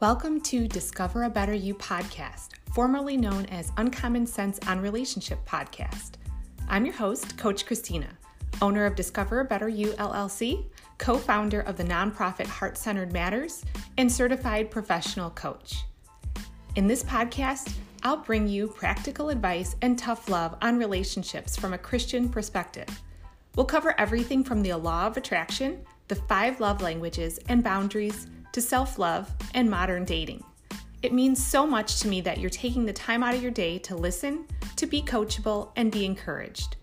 Welcome 0.00 0.40
to 0.42 0.68
Discover 0.68 1.24
a 1.24 1.28
Better 1.28 1.52
You 1.52 1.74
podcast, 1.74 2.50
formerly 2.72 3.16
known 3.16 3.46
as 3.46 3.72
Uncommon 3.78 4.28
Sense 4.28 4.60
on 4.68 4.80
Relationship 4.80 5.44
podcast. 5.44 6.12
I'm 6.68 6.86
your 6.86 6.94
host, 6.94 7.36
Coach 7.36 7.66
Christina, 7.66 8.06
owner 8.62 8.86
of 8.86 8.94
Discover 8.94 9.40
a 9.40 9.44
Better 9.44 9.68
You 9.68 9.88
LLC, 9.94 10.66
co 10.98 11.18
founder 11.18 11.62
of 11.62 11.76
the 11.76 11.82
nonprofit 11.82 12.46
Heart 12.46 12.78
Centered 12.78 13.12
Matters, 13.12 13.64
and 13.96 14.10
certified 14.10 14.70
professional 14.70 15.30
coach. 15.30 15.78
In 16.76 16.86
this 16.86 17.02
podcast, 17.02 17.74
I'll 18.04 18.18
bring 18.18 18.46
you 18.46 18.68
practical 18.68 19.30
advice 19.30 19.74
and 19.82 19.98
tough 19.98 20.28
love 20.28 20.54
on 20.62 20.78
relationships 20.78 21.56
from 21.56 21.72
a 21.74 21.78
Christian 21.78 22.28
perspective. 22.28 22.86
We'll 23.56 23.66
cover 23.66 23.98
everything 23.98 24.44
from 24.44 24.62
the 24.62 24.74
law 24.74 25.08
of 25.08 25.16
attraction, 25.16 25.84
the 26.06 26.14
five 26.14 26.60
love 26.60 26.82
languages, 26.82 27.40
and 27.48 27.64
boundaries 27.64 28.28
to 28.58 28.62
self 28.62 28.98
love 28.98 29.32
and 29.54 29.70
modern 29.70 30.04
dating. 30.04 30.42
It 31.02 31.12
means 31.12 31.44
so 31.44 31.64
much 31.64 32.00
to 32.00 32.08
me 32.08 32.20
that 32.22 32.38
you're 32.38 32.50
taking 32.50 32.84
the 32.84 32.92
time 32.92 33.22
out 33.22 33.36
of 33.36 33.40
your 33.40 33.52
day 33.52 33.78
to 33.78 33.94
listen, 33.94 34.46
to 34.74 34.84
be 34.84 35.00
coachable, 35.00 35.70
and 35.76 35.92
be 35.92 36.04
encouraged. 36.04 36.74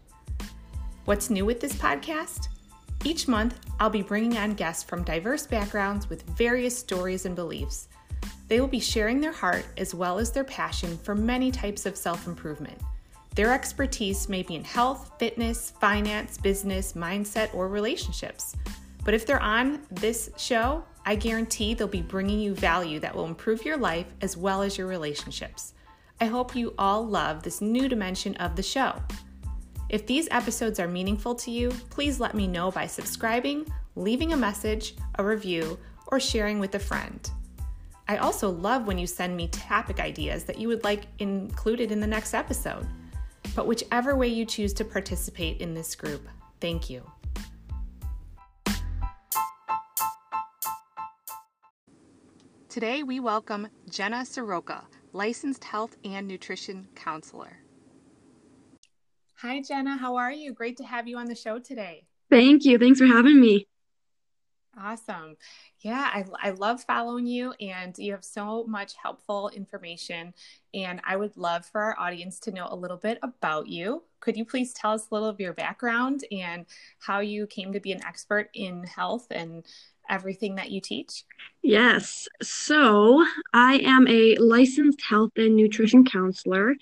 What's 1.03 1.29
new 1.29 1.43
with 1.43 1.59
this 1.59 1.73
podcast? 1.73 2.47
Each 3.03 3.27
month, 3.27 3.59
I'll 3.77 3.89
be 3.89 4.01
bringing 4.01 4.37
on 4.37 4.53
guests 4.53 4.83
from 4.85 5.03
diverse 5.03 5.45
backgrounds 5.45 6.09
with 6.09 6.23
various 6.37 6.77
stories 6.77 7.25
and 7.25 7.35
beliefs. 7.35 7.89
They 8.47 8.61
will 8.61 8.69
be 8.69 8.79
sharing 8.79 9.19
their 9.19 9.33
heart 9.33 9.65
as 9.77 9.93
well 9.93 10.17
as 10.17 10.31
their 10.31 10.45
passion 10.45 10.97
for 10.99 11.13
many 11.13 11.51
types 11.51 11.85
of 11.85 11.97
self 11.97 12.25
improvement. 12.25 12.79
Their 13.35 13.53
expertise 13.53 14.29
may 14.29 14.43
be 14.43 14.55
in 14.55 14.63
health, 14.63 15.11
fitness, 15.19 15.73
finance, 15.81 16.37
business, 16.37 16.93
mindset, 16.93 17.53
or 17.53 17.67
relationships. 17.67 18.55
But 19.03 19.13
if 19.13 19.25
they're 19.25 19.43
on 19.43 19.81
this 19.91 20.29
show, 20.37 20.85
I 21.05 21.15
guarantee 21.15 21.73
they'll 21.73 21.87
be 21.87 22.01
bringing 22.01 22.39
you 22.39 22.55
value 22.55 22.99
that 22.99 23.15
will 23.15 23.25
improve 23.25 23.63
your 23.63 23.77
life 23.77 24.07
as 24.21 24.35
well 24.35 24.63
as 24.63 24.77
your 24.77 24.87
relationships. 24.87 25.73
I 26.19 26.25
hope 26.25 26.55
you 26.55 26.73
all 26.79 27.05
love 27.05 27.43
this 27.43 27.61
new 27.61 27.87
dimension 27.87 28.35
of 28.37 28.55
the 28.55 28.63
show. 28.63 29.01
If 29.89 30.07
these 30.07 30.27
episodes 30.31 30.79
are 30.79 30.87
meaningful 30.87 31.35
to 31.35 31.51
you, 31.51 31.69
please 31.89 32.19
let 32.19 32.33
me 32.33 32.47
know 32.47 32.71
by 32.71 32.87
subscribing, 32.87 33.67
leaving 33.95 34.33
a 34.33 34.37
message, 34.37 34.95
a 35.19 35.23
review, 35.23 35.77
or 36.07 36.19
sharing 36.19 36.59
with 36.59 36.73
a 36.75 36.79
friend. 36.79 37.29
I 38.07 38.17
also 38.17 38.49
love 38.49 38.87
when 38.87 38.97
you 38.97 39.07
send 39.07 39.35
me 39.35 39.47
topic 39.49 39.99
ideas 39.99 40.43
that 40.45 40.59
you 40.59 40.67
would 40.69 40.83
like 40.83 41.05
included 41.19 41.91
in 41.91 41.99
the 41.99 42.07
next 42.07 42.33
episode. 42.33 42.87
But 43.55 43.67
whichever 43.67 44.15
way 44.15 44.27
you 44.27 44.45
choose 44.45 44.73
to 44.73 44.85
participate 44.85 45.61
in 45.61 45.73
this 45.73 45.95
group, 45.95 46.27
thank 46.59 46.89
you. 46.89 47.03
Today, 52.75 53.03
we 53.03 53.21
welcome 53.21 53.69
Jenna 53.89 54.25
Soroka, 54.25 54.83
licensed 55.13 55.63
health 55.63 55.95
and 56.03 56.27
nutrition 56.27 56.89
counselor. 56.93 57.59
Hi, 59.35 59.61
Jenna. 59.61 59.95
How 59.95 60.17
are 60.17 60.33
you? 60.33 60.51
Great 60.51 60.75
to 60.79 60.83
have 60.83 61.07
you 61.07 61.17
on 61.17 61.27
the 61.27 61.35
show 61.35 61.57
today. 61.57 62.03
Thank 62.29 62.65
you. 62.65 62.77
Thanks 62.77 62.99
for 62.99 63.05
having 63.05 63.39
me. 63.39 63.65
Awesome. 64.77 65.37
Yeah, 65.79 66.09
I, 66.13 66.25
I 66.43 66.49
love 66.49 66.83
following 66.83 67.25
you, 67.25 67.53
and 67.61 67.97
you 67.97 68.11
have 68.11 68.25
so 68.25 68.65
much 68.65 68.95
helpful 69.01 69.47
information. 69.55 70.33
And 70.73 70.99
I 71.07 71.15
would 71.15 71.37
love 71.37 71.65
for 71.65 71.79
our 71.79 71.97
audience 71.97 72.39
to 72.41 72.51
know 72.51 72.67
a 72.69 72.75
little 72.75 72.97
bit 72.97 73.19
about 73.23 73.67
you. 73.67 74.03
Could 74.19 74.35
you 74.35 74.43
please 74.43 74.73
tell 74.73 74.91
us 74.91 75.07
a 75.09 75.13
little 75.13 75.29
of 75.29 75.39
your 75.39 75.53
background 75.53 76.25
and 76.29 76.65
how 76.99 77.21
you 77.21 77.47
came 77.47 77.71
to 77.71 77.79
be 77.79 77.93
an 77.93 78.03
expert 78.03 78.49
in 78.53 78.83
health 78.83 79.27
and 79.31 79.63
everything 80.09 80.55
that 80.55 80.71
you 80.71 80.81
teach? 80.81 81.23
Yes. 81.61 82.27
So 82.43 83.25
I 83.53 83.77
am 83.79 84.07
a 84.07 84.35
licensed 84.35 85.01
health 85.01 85.31
and 85.35 85.55
nutrition 85.55 86.05
counselor. 86.05 86.75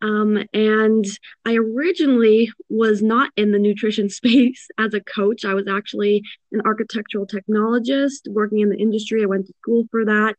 Um, 0.00 0.38
and 0.54 1.04
I 1.44 1.56
originally 1.56 2.50
was 2.70 3.02
not 3.02 3.30
in 3.36 3.52
the 3.52 3.58
nutrition 3.58 4.08
space 4.20 4.68
as 4.78 4.94
a 4.94 5.00
coach. 5.00 5.44
I 5.44 5.54
was 5.54 5.68
actually 5.68 6.22
an 6.52 6.62
architectural 6.64 7.26
technologist 7.26 8.28
working 8.28 8.60
in 8.60 8.70
the 8.70 8.78
industry. 8.78 9.22
I 9.22 9.26
went 9.26 9.46
to 9.46 9.54
school 9.60 9.84
for 9.90 10.04
that. 10.06 10.36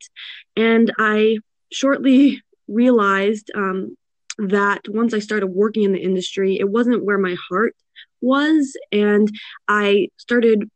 And 0.56 0.92
I 0.98 1.38
shortly 1.72 2.42
realized 2.68 3.52
um, 3.56 3.96
that 4.40 4.82
once 4.88 5.14
I 5.14 5.20
started 5.20 5.48
working 5.48 5.84
in 5.84 5.94
the 5.94 6.02
industry, 6.02 6.58
it 6.60 6.70
wasn't 6.70 7.06
where 7.06 7.18
my 7.18 7.36
heart 7.50 7.76
was. 8.22 8.76
And 8.92 9.30
I 9.68 10.10
started 10.18 10.70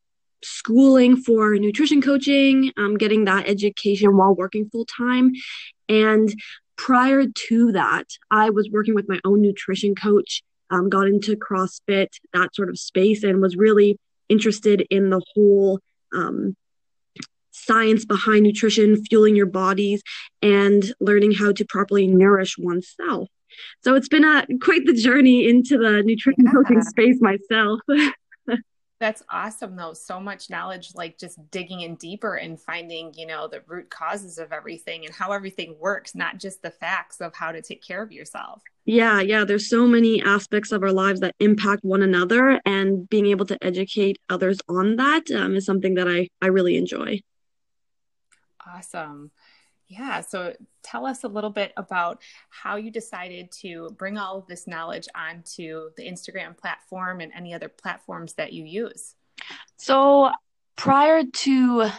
schooling 0.45 1.17
for 1.17 1.55
nutrition 1.55 2.01
coaching, 2.01 2.71
um, 2.77 2.97
getting 2.97 3.25
that 3.25 3.47
education 3.47 4.15
while 4.17 4.35
working 4.35 4.69
full 4.69 4.85
time. 4.85 5.31
And 5.89 6.33
prior 6.77 7.25
to 7.47 7.71
that, 7.71 8.07
I 8.31 8.49
was 8.49 8.69
working 8.71 8.95
with 8.95 9.09
my 9.09 9.19
own 9.25 9.41
nutrition 9.41 9.95
coach, 9.95 10.43
um, 10.69 10.89
got 10.89 11.07
into 11.07 11.35
CrossFit, 11.35 12.09
that 12.33 12.55
sort 12.55 12.69
of 12.69 12.77
space, 12.77 13.23
and 13.23 13.41
was 13.41 13.55
really 13.55 13.99
interested 14.29 14.85
in 14.89 15.09
the 15.09 15.21
whole 15.33 15.79
um, 16.13 16.55
science 17.51 18.05
behind 18.05 18.43
nutrition, 18.43 19.03
fueling 19.05 19.35
your 19.35 19.45
bodies, 19.45 20.01
and 20.41 20.93
learning 20.99 21.31
how 21.31 21.51
to 21.51 21.65
properly 21.65 22.07
nourish 22.07 22.57
oneself. 22.57 23.29
So 23.83 23.95
it's 23.95 24.09
been 24.09 24.25
a 24.25 24.45
quite 24.61 24.85
the 24.85 24.93
journey 24.93 25.47
into 25.47 25.77
the 25.77 26.03
nutrition 26.03 26.45
yeah. 26.45 26.51
coaching 26.51 26.81
space 26.81 27.21
myself. 27.21 27.79
That's 29.05 29.21
awesome 29.29 29.75
though. 29.75 29.93
So 29.93 30.19
much 30.19 30.49
knowledge, 30.49 30.95
like 30.95 31.19
just 31.19 31.37
digging 31.51 31.81
in 31.81 31.93
deeper 31.93 32.37
and 32.37 32.59
finding, 32.59 33.13
you 33.13 33.27
know, 33.27 33.47
the 33.47 33.61
root 33.67 33.87
causes 33.91 34.39
of 34.39 34.51
everything 34.51 35.05
and 35.05 35.13
how 35.13 35.31
everything 35.31 35.75
works, 35.77 36.15
not 36.15 36.39
just 36.39 36.63
the 36.63 36.71
facts 36.71 37.21
of 37.21 37.35
how 37.35 37.51
to 37.51 37.61
take 37.61 37.83
care 37.83 38.01
of 38.01 38.11
yourself. 38.11 38.63
Yeah, 38.83 39.21
yeah. 39.21 39.45
There's 39.45 39.69
so 39.69 39.85
many 39.85 40.23
aspects 40.23 40.71
of 40.71 40.81
our 40.81 40.91
lives 40.91 41.19
that 41.19 41.35
impact 41.39 41.83
one 41.83 42.01
another, 42.01 42.59
and 42.65 43.07
being 43.07 43.27
able 43.27 43.45
to 43.45 43.63
educate 43.63 44.17
others 44.27 44.57
on 44.67 44.95
that 44.95 45.29
um, 45.29 45.55
is 45.55 45.67
something 45.67 45.93
that 45.93 46.07
I 46.07 46.29
I 46.41 46.47
really 46.47 46.75
enjoy. 46.75 47.21
Awesome. 48.65 49.29
Yeah. 49.87 50.21
So 50.21 50.55
tell 50.83 51.05
us 51.05 51.23
a 51.23 51.27
little 51.27 51.49
bit 51.49 51.71
about 51.77 52.21
how 52.49 52.75
you 52.75 52.89
decided 52.89 53.51
to 53.61 53.89
bring 53.97 54.17
all 54.17 54.37
of 54.37 54.47
this 54.47 54.67
knowledge 54.67 55.07
onto 55.15 55.91
the 55.95 56.03
Instagram 56.03 56.57
platform 56.57 57.21
and 57.21 57.31
any 57.35 57.53
other 57.53 57.69
platforms 57.69 58.33
that 58.33 58.51
you 58.51 58.63
use. 58.63 59.15
So 59.77 60.31
prior 60.75 61.23
to 61.23 61.89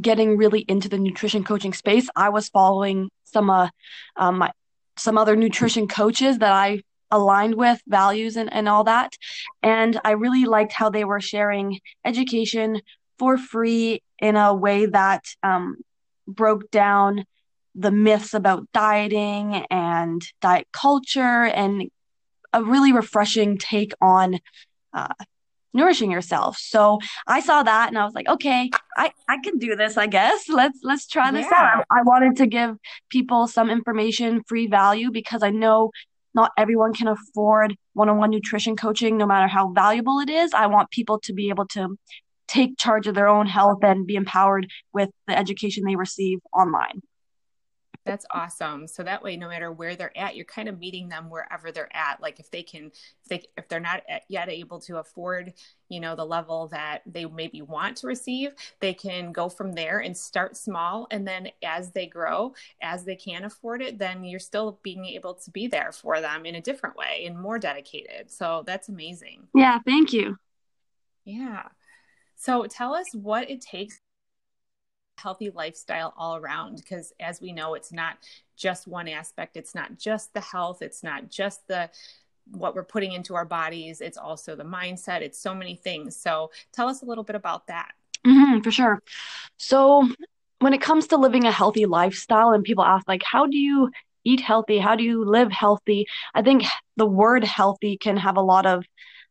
getting 0.00 0.36
really 0.36 0.60
into 0.60 0.88
the 0.88 0.98
nutrition 0.98 1.44
coaching 1.44 1.72
space, 1.72 2.08
I 2.14 2.28
was 2.28 2.48
following 2.48 3.10
some 3.24 3.48
uh, 3.48 3.68
um, 4.16 4.38
my, 4.38 4.50
some 4.96 5.18
other 5.18 5.34
nutrition 5.34 5.88
coaches 5.88 6.38
that 6.38 6.52
I 6.52 6.82
aligned 7.10 7.54
with 7.54 7.80
values 7.86 8.36
and, 8.36 8.52
and 8.52 8.68
all 8.68 8.84
that. 8.84 9.12
And 9.62 9.98
I 10.04 10.12
really 10.12 10.44
liked 10.44 10.72
how 10.72 10.90
they 10.90 11.04
were 11.04 11.20
sharing 11.20 11.80
education 12.04 12.80
for 13.18 13.38
free 13.38 14.02
in 14.18 14.36
a 14.36 14.54
way 14.54 14.86
that 14.86 15.24
um, 15.42 15.76
broke 16.26 16.70
down 16.70 17.24
the 17.74 17.90
myths 17.90 18.34
about 18.34 18.70
dieting 18.72 19.64
and 19.70 20.22
diet 20.40 20.68
culture 20.72 21.44
and 21.44 21.90
a 22.52 22.62
really 22.62 22.92
refreshing 22.92 23.58
take 23.58 23.92
on 24.00 24.38
uh, 24.92 25.08
nourishing 25.74 26.10
yourself. 26.10 26.56
So 26.56 27.00
I 27.26 27.40
saw 27.40 27.64
that 27.64 27.88
and 27.88 27.98
I 27.98 28.04
was 28.04 28.14
like, 28.14 28.28
okay, 28.28 28.70
I, 28.96 29.10
I 29.28 29.38
can 29.42 29.58
do 29.58 29.74
this, 29.74 29.96
I 29.96 30.06
guess. 30.06 30.48
Let's 30.48 30.78
let's 30.82 31.06
try 31.06 31.32
this 31.32 31.46
yeah. 31.50 31.78
out. 31.78 31.84
I 31.90 32.02
wanted 32.02 32.36
to 32.36 32.46
give 32.46 32.76
people 33.10 33.48
some 33.48 33.68
information, 33.68 34.42
free 34.46 34.68
value, 34.68 35.10
because 35.10 35.42
I 35.42 35.50
know 35.50 35.90
not 36.32 36.52
everyone 36.56 36.94
can 36.94 37.08
afford 37.08 37.76
one-on-one 37.92 38.30
nutrition 38.30 38.76
coaching, 38.76 39.16
no 39.16 39.26
matter 39.26 39.46
how 39.46 39.72
valuable 39.72 40.18
it 40.20 40.30
is. 40.30 40.52
I 40.52 40.66
want 40.66 40.90
people 40.90 41.18
to 41.20 41.32
be 41.32 41.48
able 41.48 41.66
to 41.68 41.96
take 42.46 42.78
charge 42.78 43.06
of 43.06 43.14
their 43.14 43.28
own 43.28 43.46
health 43.46 43.78
and 43.82 44.06
be 44.06 44.16
empowered 44.16 44.70
with 44.92 45.10
the 45.26 45.36
education 45.36 45.84
they 45.84 45.96
receive 45.96 46.38
online. 46.52 47.02
That's 48.04 48.26
awesome. 48.30 48.86
So 48.86 49.02
that 49.02 49.22
way, 49.22 49.36
no 49.36 49.48
matter 49.48 49.72
where 49.72 49.96
they're 49.96 50.16
at, 50.16 50.36
you're 50.36 50.44
kind 50.44 50.68
of 50.68 50.78
meeting 50.78 51.08
them 51.08 51.30
wherever 51.30 51.72
they're 51.72 51.94
at. 51.96 52.20
Like 52.20 52.38
if 52.38 52.50
they 52.50 52.62
can, 52.62 52.92
if 53.22 53.28
they 53.28 53.42
if 53.56 53.66
they're 53.68 53.80
not 53.80 54.02
yet 54.28 54.50
able 54.50 54.78
to 54.80 54.98
afford, 54.98 55.54
you 55.88 56.00
know, 56.00 56.14
the 56.14 56.26
level 56.26 56.68
that 56.68 57.00
they 57.06 57.24
maybe 57.24 57.62
want 57.62 57.96
to 57.98 58.06
receive, 58.06 58.52
they 58.80 58.92
can 58.92 59.32
go 59.32 59.48
from 59.48 59.72
there 59.72 60.00
and 60.00 60.14
start 60.14 60.54
small. 60.54 61.06
And 61.10 61.26
then 61.26 61.48
as 61.62 61.92
they 61.92 62.06
grow, 62.06 62.54
as 62.82 63.04
they 63.04 63.16
can 63.16 63.44
afford 63.44 63.80
it, 63.80 63.98
then 63.98 64.22
you're 64.22 64.38
still 64.38 64.78
being 64.82 65.06
able 65.06 65.34
to 65.36 65.50
be 65.50 65.66
there 65.66 65.90
for 65.90 66.20
them 66.20 66.44
in 66.44 66.56
a 66.56 66.60
different 66.60 66.96
way 66.96 67.24
and 67.26 67.40
more 67.40 67.58
dedicated. 67.58 68.30
So 68.30 68.64
that's 68.66 68.90
amazing. 68.90 69.48
Yeah. 69.54 69.78
Thank 69.86 70.12
you. 70.12 70.36
Yeah. 71.24 71.68
So 72.44 72.66
tell 72.66 72.94
us 72.94 73.06
what 73.14 73.50
it 73.50 73.62
takes 73.62 74.02
healthy 75.16 75.48
lifestyle 75.48 76.12
all 76.14 76.36
around 76.36 76.76
because 76.76 77.14
as 77.18 77.40
we 77.40 77.52
know 77.52 77.72
it's 77.72 77.90
not 77.90 78.18
just 78.54 78.86
one 78.86 79.08
aspect. 79.08 79.56
It's 79.56 79.74
not 79.74 79.98
just 79.98 80.34
the 80.34 80.42
health. 80.42 80.82
It's 80.82 81.02
not 81.02 81.30
just 81.30 81.66
the 81.68 81.88
what 82.50 82.74
we're 82.74 82.84
putting 82.84 83.12
into 83.12 83.34
our 83.34 83.46
bodies. 83.46 84.02
It's 84.02 84.18
also 84.18 84.56
the 84.56 84.62
mindset. 84.64 85.22
It's 85.22 85.38
so 85.38 85.54
many 85.54 85.74
things. 85.74 86.16
So 86.16 86.50
tell 86.70 86.86
us 86.86 87.00
a 87.00 87.06
little 87.06 87.24
bit 87.24 87.34
about 87.34 87.66
that. 87.68 87.92
Mm-hmm, 88.26 88.60
for 88.60 88.70
sure. 88.70 89.02
So 89.56 90.06
when 90.58 90.74
it 90.74 90.82
comes 90.82 91.06
to 91.06 91.16
living 91.16 91.46
a 91.46 91.50
healthy 91.50 91.86
lifestyle 91.86 92.50
and 92.50 92.62
people 92.62 92.84
ask 92.84 93.08
like 93.08 93.22
how 93.24 93.46
do 93.46 93.56
you 93.56 93.90
eat 94.22 94.40
healthy? 94.40 94.76
How 94.76 94.96
do 94.96 95.02
you 95.02 95.24
live 95.24 95.50
healthy? 95.50 96.04
I 96.34 96.42
think 96.42 96.64
the 96.98 97.06
word 97.06 97.42
healthy 97.42 97.96
can 97.96 98.18
have 98.18 98.36
a 98.36 98.42
lot 98.42 98.66
of 98.66 98.84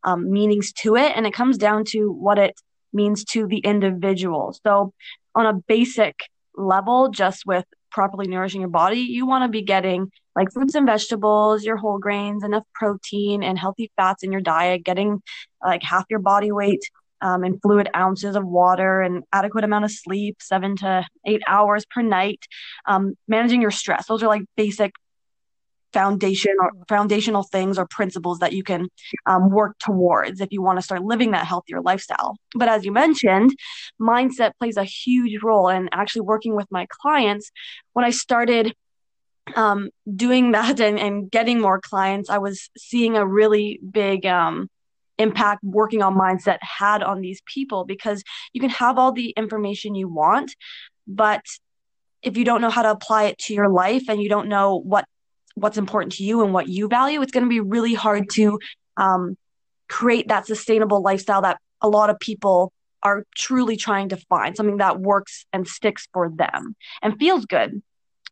um, 0.04 0.32
meanings 0.32 0.74
to 0.78 0.96
it 0.96 1.12
and 1.16 1.28
it 1.28 1.34
comes 1.36 1.60
down 1.60 1.86
to 1.90 2.12
what 2.12 2.40
it 2.40 2.60
means 2.94 3.24
to 3.24 3.48
the 3.48 3.60
individual 3.60 4.56
so 4.66 4.94
on 5.36 5.46
a 5.46 5.54
basic 5.68 6.16
level 6.56 7.10
just 7.10 7.46
with 7.46 7.66
properly 7.92 8.28
nourishing 8.28 8.62
your 8.62 8.70
body 8.70 9.00
you 9.00 9.26
want 9.26 9.44
to 9.44 9.50
be 9.50 9.62
getting 9.62 10.12
like 10.36 10.52
fruits 10.52 10.76
and 10.76 10.86
vegetables 10.86 11.64
your 11.64 11.78
whole 11.78 12.00
grains 12.00 12.44
enough 12.44 12.64
protein 12.74 13.44
and 13.44 13.58
healthy 13.58 13.92
fats 13.96 14.24
in 14.24 14.32
your 14.32 14.42
diet 14.42 14.84
getting 14.84 15.22
like 15.64 15.84
half 15.84 16.06
your 16.10 16.20
body 16.20 16.52
weight 16.52 16.84
um, 17.24 17.44
and 17.44 17.60
fluid 17.62 17.90
ounces 17.96 18.36
of 18.36 18.46
water 18.46 19.02
and 19.02 19.24
adequate 19.32 19.64
amount 19.64 19.86
of 19.86 19.92
sleep, 19.92 20.38
seven 20.42 20.76
to 20.76 21.06
eight 21.26 21.42
hours 21.48 21.86
per 21.86 22.02
night. 22.02 22.46
Um, 22.86 23.16
managing 23.30 23.62
your 23.62 23.72
stress. 23.72 24.08
Those 24.08 24.22
are 24.22 24.28
like 24.28 24.44
basic 24.58 24.92
foundation 25.94 26.54
or 26.60 26.72
foundational 26.88 27.44
things 27.44 27.78
or 27.78 27.88
principles 27.88 28.40
that 28.40 28.54
you 28.54 28.64
can 28.64 28.88
um, 29.26 29.50
work 29.50 29.78
towards 29.80 30.42
if 30.42 30.52
you 30.52 30.62
want 30.62 30.78
to 30.78 30.82
start 30.82 31.04
living 31.04 31.32
that 31.32 31.46
healthier 31.46 31.82
lifestyle. 31.82 32.36
But 32.56 32.68
as 32.68 32.84
you 32.84 32.92
mentioned, 32.92 33.56
mindset 34.02 34.52
plays 34.60 34.78
a 34.78 34.84
huge 34.84 35.42
role 35.44 35.70
in 35.70 35.90
actually 35.92 36.22
working 36.22 36.56
with 36.56 36.68
my 36.72 36.88
clients. 36.90 37.52
When 37.94 38.06
I 38.06 38.10
started 38.10 38.74
um, 39.56 39.90
doing 40.16 40.52
that 40.52 40.80
and, 40.80 41.00
and 41.00 41.30
getting 41.30 41.60
more 41.60 41.80
clients, 41.80 42.30
I 42.30 42.40
was 42.40 42.70
seeing 42.78 43.16
a 43.16 43.26
really 43.26 43.80
big 43.90 44.26
um, 44.26 44.70
impact 45.18 45.64
working 45.64 46.02
on 46.02 46.16
mindset 46.16 46.58
had 46.62 47.04
on 47.04 47.22
these 47.22 47.42
people 47.46 47.86
because 47.86 48.24
you 48.52 48.62
can 48.62 48.70
have 48.70 48.98
all 48.98 49.12
the 49.12 49.30
information 49.38 49.94
you 49.94 50.08
want 50.08 50.56
but 51.08 51.42
if 52.22 52.38
you 52.38 52.46
don't 52.46 52.62
know 52.62 52.70
how 52.70 52.82
to 52.82 52.92
apply 52.92 53.26
it 53.26 53.38
to 53.38 53.54
your 53.54 53.70
life 53.70 54.04
and 54.08 54.22
you 54.22 54.30
don't 54.30 54.48
know 54.48 54.80
what 54.80 55.06
what's 55.56 55.78
important 55.78 56.14
to 56.14 56.24
you 56.24 56.44
and 56.44 56.54
what 56.54 56.68
you 56.68 56.88
value 56.88 57.22
it's 57.22 57.32
going 57.32 57.44
to 57.44 57.50
be 57.50 57.60
really 57.60 57.94
hard 57.94 58.30
to 58.30 58.60
um, 58.98 59.38
create 59.88 60.28
that 60.28 60.48
sustainable 60.48 61.02
lifestyle 61.02 61.42
that 61.42 61.60
a 61.82 61.90
lot 61.90 62.10
of 62.10 62.20
people 62.20 62.72
are 63.02 63.26
truly 63.36 63.76
trying 63.76 64.10
to 64.10 64.18
find 64.18 64.56
something 64.56 64.78
that 64.78 65.00
works 65.00 65.46
and 65.52 65.68
sticks 65.68 66.08
for 66.14 66.30
them 66.30 66.76
and 67.02 67.18
feels 67.20 67.46
good. 67.46 67.82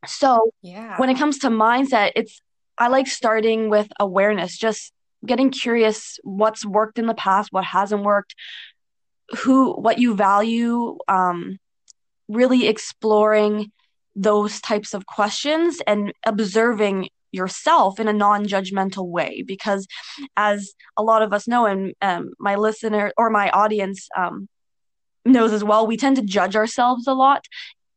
So 0.05 0.51
yeah 0.61 0.97
when 0.97 1.09
it 1.09 1.17
comes 1.17 1.39
to 1.39 1.49
mindset 1.49 2.11
it's 2.15 2.41
i 2.77 2.87
like 2.87 3.05
starting 3.05 3.69
with 3.69 3.87
awareness 3.99 4.57
just 4.57 4.91
getting 5.25 5.51
curious 5.51 6.19
what's 6.23 6.65
worked 6.65 6.99
in 6.99 7.05
the 7.05 7.13
past, 7.13 7.51
what 7.51 7.63
hasn't 7.63 8.03
worked, 8.03 8.35
who, 9.39 9.73
what 9.73 9.99
you 9.99 10.15
value, 10.15 10.97
um, 11.07 11.57
really 12.27 12.67
exploring 12.67 13.71
those 14.15 14.59
types 14.61 14.93
of 14.93 15.05
questions 15.05 15.81
and 15.87 16.13
observing 16.25 17.09
yourself 17.31 17.99
in 17.99 18.07
a 18.07 18.13
non-judgmental 18.13 19.07
way. 19.07 19.43
Because 19.45 19.87
as 20.35 20.73
a 20.97 21.03
lot 21.03 21.21
of 21.21 21.33
us 21.33 21.47
know 21.47 21.65
and 21.65 21.93
um, 22.01 22.31
my 22.39 22.55
listener 22.55 23.13
or 23.17 23.29
my 23.29 23.49
audience 23.49 24.07
um, 24.17 24.47
knows 25.25 25.53
as 25.53 25.63
well 25.63 25.85
we 25.85 25.97
tend 25.97 26.15
to 26.15 26.23
judge 26.23 26.55
ourselves 26.55 27.07
a 27.07 27.13
lot 27.13 27.45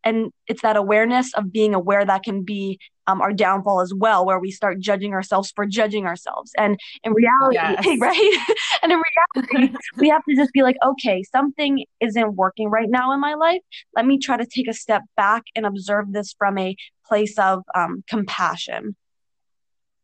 and 0.04 0.30
it's 0.46 0.62
that 0.62 0.76
awareness 0.76 1.32
of 1.34 1.52
being 1.52 1.74
aware 1.74 2.04
that 2.04 2.22
can 2.22 2.42
be 2.42 2.78
um, 3.06 3.20
our 3.20 3.32
downfall 3.32 3.80
as 3.80 3.92
well 3.92 4.24
where 4.24 4.38
we 4.38 4.50
start 4.50 4.78
judging 4.78 5.12
ourselves 5.12 5.52
for 5.54 5.66
judging 5.66 6.06
ourselves. 6.06 6.52
And 6.56 6.78
in 7.02 7.12
reality 7.12 7.56
yes. 7.84 8.00
right? 8.00 8.38
And 8.82 8.92
in 8.92 9.02
reality 9.36 9.76
we 9.96 10.08
have 10.08 10.22
to 10.28 10.36
just 10.36 10.52
be 10.52 10.62
like 10.62 10.76
okay 10.84 11.22
something 11.22 11.84
isn't 12.00 12.34
working 12.34 12.68
right 12.68 12.88
now 12.88 13.12
in 13.12 13.20
my 13.20 13.34
life. 13.34 13.60
Let 13.96 14.06
me 14.06 14.18
try 14.18 14.36
to 14.36 14.46
take 14.46 14.68
a 14.68 14.74
step 14.74 15.02
back 15.16 15.44
and 15.54 15.66
observe 15.66 16.12
this 16.12 16.34
from 16.38 16.58
a 16.58 16.76
place 17.06 17.38
of 17.38 17.62
um, 17.74 18.04
compassion. 18.08 18.96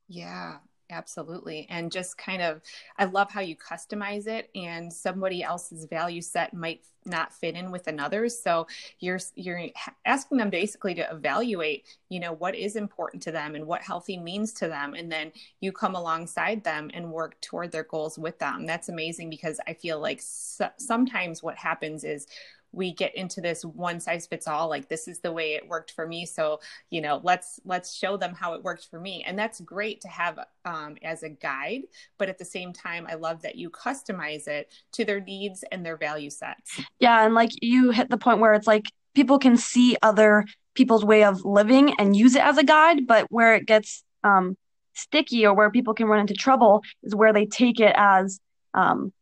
Yeah 0.08 0.58
Absolutely. 0.90 1.66
And 1.70 1.92
just 1.92 2.18
kind 2.18 2.42
of, 2.42 2.60
I 2.98 3.04
love 3.04 3.30
how 3.30 3.40
you 3.40 3.54
customize 3.56 4.26
it 4.26 4.50
and 4.56 4.92
somebody 4.92 5.42
else's 5.42 5.84
value 5.84 6.20
set 6.20 6.52
might 6.52 6.82
not 7.06 7.32
fit 7.32 7.54
in 7.54 7.70
with 7.70 7.86
another's. 7.86 8.38
So 8.42 8.66
you're, 8.98 9.20
you're 9.36 9.62
asking 10.04 10.38
them 10.38 10.50
basically 10.50 10.94
to 10.94 11.08
evaluate, 11.10 11.86
you 12.08 12.18
know, 12.18 12.32
what 12.32 12.56
is 12.56 12.74
important 12.76 13.22
to 13.22 13.30
them 13.30 13.54
and 13.54 13.66
what 13.66 13.82
healthy 13.82 14.18
means 14.18 14.52
to 14.54 14.68
them. 14.68 14.94
And 14.94 15.10
then 15.10 15.30
you 15.60 15.70
come 15.70 15.94
alongside 15.94 16.64
them 16.64 16.90
and 16.92 17.12
work 17.12 17.40
toward 17.40 17.70
their 17.70 17.84
goals 17.84 18.18
with 18.18 18.38
them. 18.40 18.66
That's 18.66 18.88
amazing 18.88 19.30
because 19.30 19.60
I 19.66 19.74
feel 19.74 20.00
like 20.00 20.20
so- 20.20 20.70
sometimes 20.76 21.42
what 21.42 21.56
happens 21.56 22.02
is 22.02 22.26
we 22.72 22.92
get 22.92 23.14
into 23.14 23.40
this 23.40 23.64
one 23.64 24.00
size 24.00 24.26
fits 24.26 24.46
all 24.46 24.68
like 24.68 24.88
this 24.88 25.08
is 25.08 25.20
the 25.20 25.32
way 25.32 25.54
it 25.54 25.68
worked 25.68 25.92
for 25.92 26.06
me. 26.06 26.26
So 26.26 26.60
you 26.90 27.00
know 27.00 27.20
let's 27.22 27.60
let's 27.64 27.94
show 27.94 28.16
them 28.16 28.34
how 28.34 28.54
it 28.54 28.62
worked 28.62 28.88
for 28.90 29.00
me. 29.00 29.24
And 29.26 29.38
that's 29.38 29.60
great 29.60 30.00
to 30.02 30.08
have 30.08 30.38
um, 30.64 30.96
as 31.02 31.22
a 31.22 31.28
guide 31.28 31.82
but 32.18 32.28
at 32.28 32.38
the 32.38 32.44
same 32.44 32.72
time 32.72 33.06
i 33.08 33.14
love 33.14 33.42
that 33.42 33.56
you 33.56 33.70
customize 33.70 34.46
it 34.46 34.72
to 34.92 35.04
their 35.04 35.20
needs 35.20 35.64
and 35.72 35.84
their 35.84 35.96
value 35.96 36.30
sets. 36.30 36.80
Yeah 36.98 37.24
and 37.24 37.34
like 37.34 37.50
you 37.62 37.90
hit 37.90 38.10
the 38.10 38.18
point 38.18 38.40
where 38.40 38.54
it's 38.54 38.66
like 38.66 38.86
people 39.14 39.38
can 39.38 39.56
see 39.56 39.96
other 40.02 40.44
people's 40.74 41.04
way 41.04 41.24
of 41.24 41.44
living 41.44 41.94
and 41.98 42.16
use 42.16 42.34
it 42.34 42.44
as 42.44 42.58
a 42.58 42.64
guide 42.64 43.06
but 43.06 43.26
where 43.30 43.54
it 43.54 43.66
gets 43.66 44.04
um, 44.22 44.56
sticky 44.94 45.46
or 45.46 45.54
where 45.54 45.70
people 45.70 45.94
can 45.94 46.06
run 46.06 46.20
into 46.20 46.34
trouble 46.34 46.82
is 47.02 47.14
where 47.14 47.32
they 47.32 47.46
take 47.46 47.80
it 47.80 47.94
as 47.96 48.40
um, 48.74 49.12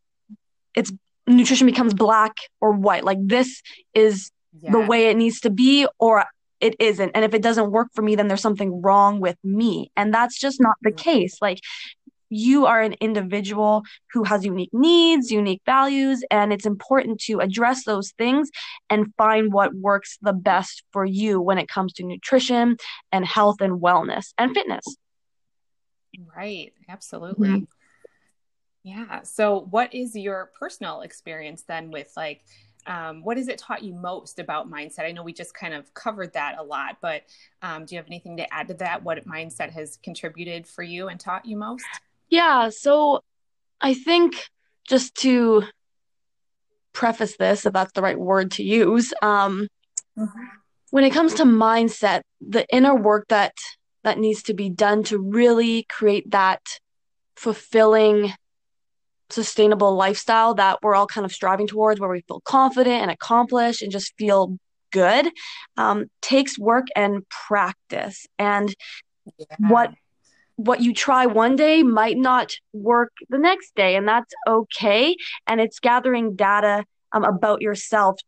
it's 0.75 0.91
nutrition 1.35 1.67
becomes 1.67 1.93
black 1.93 2.37
or 2.59 2.71
white. 2.71 3.03
Like 3.03 3.19
this 3.21 3.61
is 3.93 4.31
yeah. 4.59 4.71
the 4.71 4.79
way 4.79 5.09
it 5.09 5.17
needs 5.17 5.41
to 5.41 5.49
be, 5.49 5.87
or 5.99 6.25
it 6.59 6.75
isn't. 6.79 7.11
And 7.15 7.23
if 7.23 7.33
it 7.33 7.41
doesn't 7.41 7.71
work 7.71 7.87
for 7.93 8.01
me, 8.01 8.15
then 8.15 8.27
there's 8.27 8.41
something 8.41 8.81
wrong 8.81 9.19
with 9.19 9.37
me. 9.43 9.91
And 9.95 10.13
that's 10.13 10.37
just 10.37 10.59
not 10.59 10.75
the 10.81 10.91
case. 10.91 11.37
Like 11.41 11.59
you 12.29 12.65
are 12.65 12.81
an 12.81 12.93
individual 12.99 13.83
who 14.13 14.23
has 14.23 14.45
unique 14.45 14.73
needs, 14.73 15.31
unique 15.31 15.61
values, 15.65 16.23
and 16.29 16.53
it's 16.53 16.65
important 16.65 17.19
to 17.21 17.39
address 17.39 17.85
those 17.85 18.11
things 18.17 18.49
and 18.89 19.13
find 19.17 19.51
what 19.51 19.73
works 19.73 20.17
the 20.21 20.33
best 20.33 20.83
for 20.91 21.05
you 21.05 21.41
when 21.41 21.57
it 21.57 21.67
comes 21.67 21.93
to 21.93 22.03
nutrition 22.03 22.77
and 23.11 23.25
health 23.25 23.61
and 23.61 23.81
wellness 23.81 24.33
and 24.37 24.53
fitness. 24.53 24.85
Right, 26.35 26.73
absolutely. 26.87 27.49
Mm-hmm. 27.49 27.63
Yeah. 28.83 29.23
So, 29.23 29.67
what 29.69 29.93
is 29.93 30.15
your 30.15 30.51
personal 30.57 31.01
experience 31.01 31.63
then 31.63 31.91
with 31.91 32.11
like, 32.15 32.43
um, 32.87 33.23
what 33.23 33.37
has 33.37 33.47
it 33.47 33.57
taught 33.57 33.83
you 33.83 33.93
most 33.93 34.39
about 34.39 34.71
mindset? 34.71 35.05
I 35.05 35.11
know 35.11 35.23
we 35.23 35.33
just 35.33 35.53
kind 35.53 35.73
of 35.73 35.93
covered 35.93 36.33
that 36.33 36.57
a 36.57 36.63
lot, 36.63 36.97
but 37.01 37.23
um, 37.61 37.85
do 37.85 37.95
you 37.95 37.99
have 37.99 38.07
anything 38.07 38.37
to 38.37 38.53
add 38.53 38.69
to 38.69 38.73
that? 38.75 39.03
What 39.03 39.25
mindset 39.27 39.71
has 39.71 39.97
contributed 39.97 40.65
for 40.65 40.83
you 40.83 41.09
and 41.09 41.19
taught 41.19 41.45
you 41.45 41.57
most? 41.57 41.85
Yeah. 42.29 42.69
So, 42.69 43.21
I 43.81 43.93
think 43.93 44.49
just 44.87 45.15
to 45.15 45.63
preface 46.93 47.37
this, 47.37 47.65
if 47.65 47.73
that's 47.73 47.91
the 47.93 48.01
right 48.01 48.19
word 48.19 48.51
to 48.51 48.63
use, 48.63 49.13
um, 49.21 49.67
mm-hmm. 50.17 50.39
when 50.91 51.03
it 51.03 51.11
comes 51.11 51.35
to 51.35 51.43
mindset, 51.43 52.21
the 52.41 52.65
inner 52.73 52.95
work 52.95 53.27
that 53.27 53.53
that 54.03 54.17
needs 54.17 54.43
to 54.43 54.53
be 54.53 54.69
done 54.69 55.03
to 55.03 55.17
really 55.19 55.83
create 55.83 56.31
that 56.31 56.61
fulfilling 57.35 58.33
sustainable 59.29 59.95
lifestyle 59.95 60.55
that 60.55 60.79
we're 60.81 60.95
all 60.95 61.07
kind 61.07 61.25
of 61.25 61.31
striving 61.31 61.67
towards 61.67 61.99
where 61.99 62.09
we 62.09 62.21
feel 62.21 62.41
confident 62.41 63.01
and 63.01 63.11
accomplished 63.11 63.81
and 63.81 63.91
just 63.91 64.13
feel 64.17 64.57
good 64.91 65.29
um, 65.77 66.05
takes 66.21 66.57
work 66.57 66.87
and 66.95 67.27
practice 67.29 68.25
and 68.37 68.73
yeah. 69.37 69.45
what 69.59 69.91
what 70.55 70.81
you 70.81 70.93
try 70.93 71.25
one 71.25 71.55
day 71.55 71.83
might 71.83 72.17
not 72.17 72.53
work 72.73 73.13
the 73.29 73.37
next 73.37 73.73
day 73.75 73.95
and 73.95 74.07
that's 74.07 74.33
okay 74.47 75.15
and 75.47 75.61
it's 75.61 75.79
gathering 75.79 76.35
data 76.35 76.83
um, 77.13 77.23
about 77.23 77.61
yourself 77.61 78.19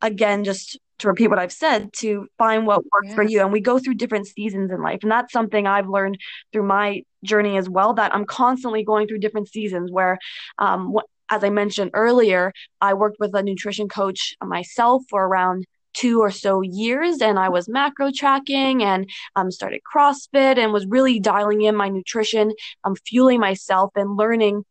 again 0.00 0.44
just 0.44 0.78
to 0.98 1.08
repeat 1.08 1.28
what 1.28 1.38
I've 1.38 1.52
said, 1.52 1.92
to 1.98 2.26
find 2.38 2.66
what 2.66 2.82
works 2.92 3.14
for 3.14 3.22
you. 3.22 3.40
And 3.40 3.52
we 3.52 3.60
go 3.60 3.78
through 3.78 3.94
different 3.94 4.26
seasons 4.26 4.70
in 4.70 4.82
life. 4.82 5.00
And 5.02 5.10
that's 5.10 5.32
something 5.32 5.66
I've 5.66 5.88
learned 5.88 6.18
through 6.52 6.64
my 6.64 7.02
journey 7.24 7.56
as 7.56 7.68
well, 7.68 7.94
that 7.94 8.14
I'm 8.14 8.24
constantly 8.24 8.84
going 8.84 9.06
through 9.06 9.18
different 9.18 9.48
seasons 9.48 9.90
where, 9.90 10.18
um, 10.58 10.96
as 11.30 11.44
I 11.44 11.50
mentioned 11.50 11.90
earlier, 11.94 12.52
I 12.80 12.94
worked 12.94 13.18
with 13.20 13.34
a 13.34 13.42
nutrition 13.42 13.88
coach 13.88 14.34
myself 14.42 15.02
for 15.08 15.24
around 15.24 15.66
two 15.94 16.20
or 16.20 16.30
so 16.30 16.60
years 16.60 17.20
and 17.20 17.38
I 17.38 17.48
was 17.48 17.68
macro 17.68 18.10
tracking 18.14 18.82
and 18.84 19.08
um, 19.36 19.50
started 19.50 19.80
CrossFit 19.92 20.56
and 20.56 20.72
was 20.72 20.86
really 20.86 21.18
dialing 21.18 21.62
in 21.62 21.74
my 21.74 21.88
nutrition, 21.88 22.52
um, 22.84 22.94
fueling 23.06 23.40
myself 23.40 23.90
and 23.96 24.16
learning 24.16 24.64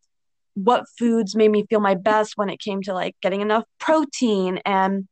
what 0.54 0.86
foods 0.98 1.36
made 1.36 1.50
me 1.50 1.64
feel 1.68 1.80
my 1.80 1.94
best 1.94 2.32
when 2.36 2.48
it 2.48 2.60
came 2.60 2.82
to 2.82 2.94
like 2.94 3.14
getting 3.22 3.40
enough 3.40 3.64
protein 3.78 4.60
and 4.64 5.06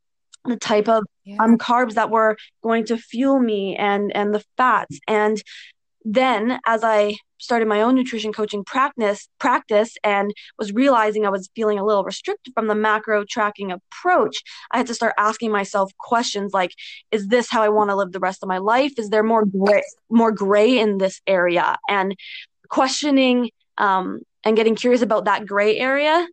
the 0.47 0.57
type 0.57 0.87
of 0.87 1.03
yeah. 1.25 1.37
um, 1.39 1.57
carbs 1.57 1.93
that 1.93 2.09
were 2.09 2.37
going 2.63 2.85
to 2.85 2.97
fuel 2.97 3.39
me 3.39 3.75
and 3.75 4.15
and 4.15 4.33
the 4.33 4.43
fats 4.57 4.99
and 5.07 5.41
then 6.09 6.59
as 6.65 6.83
I 6.83 7.17
started 7.37 7.67
my 7.67 7.81
own 7.81 7.95
nutrition 7.95 8.31
coaching 8.31 8.63
practice 8.63 9.27
practice 9.39 9.95
and 10.03 10.33
was 10.57 10.71
realizing 10.71 11.25
I 11.25 11.29
was 11.29 11.49
feeling 11.55 11.77
a 11.77 11.85
little 11.85 12.03
restricted 12.03 12.53
from 12.53 12.67
the 12.67 12.75
macro 12.75 13.25
tracking 13.29 13.71
approach, 13.71 14.41
I 14.71 14.77
had 14.77 14.87
to 14.87 14.93
start 14.93 15.13
asking 15.17 15.51
myself 15.51 15.91
questions 15.99 16.53
like, 16.53 16.71
is 17.11 17.27
this 17.27 17.49
how 17.49 17.61
I 17.61 17.69
want 17.69 17.89
to 17.89 17.95
live 17.95 18.13
the 18.13 18.19
rest 18.19 18.41
of 18.41 18.49
my 18.49 18.57
life? 18.57 18.93
Is 18.97 19.09
there 19.09 19.23
more 19.23 19.45
gray, 19.45 19.83
more 20.09 20.31
gray 20.31 20.79
in 20.79 20.97
this 20.97 21.21
area? 21.27 21.77
And 21.89 22.15
questioning 22.69 23.51
um, 23.77 24.21
and 24.43 24.55
getting 24.55 24.75
curious 24.75 25.01
about 25.01 25.25
that 25.25 25.45
gray 25.45 25.77
area 25.77 26.25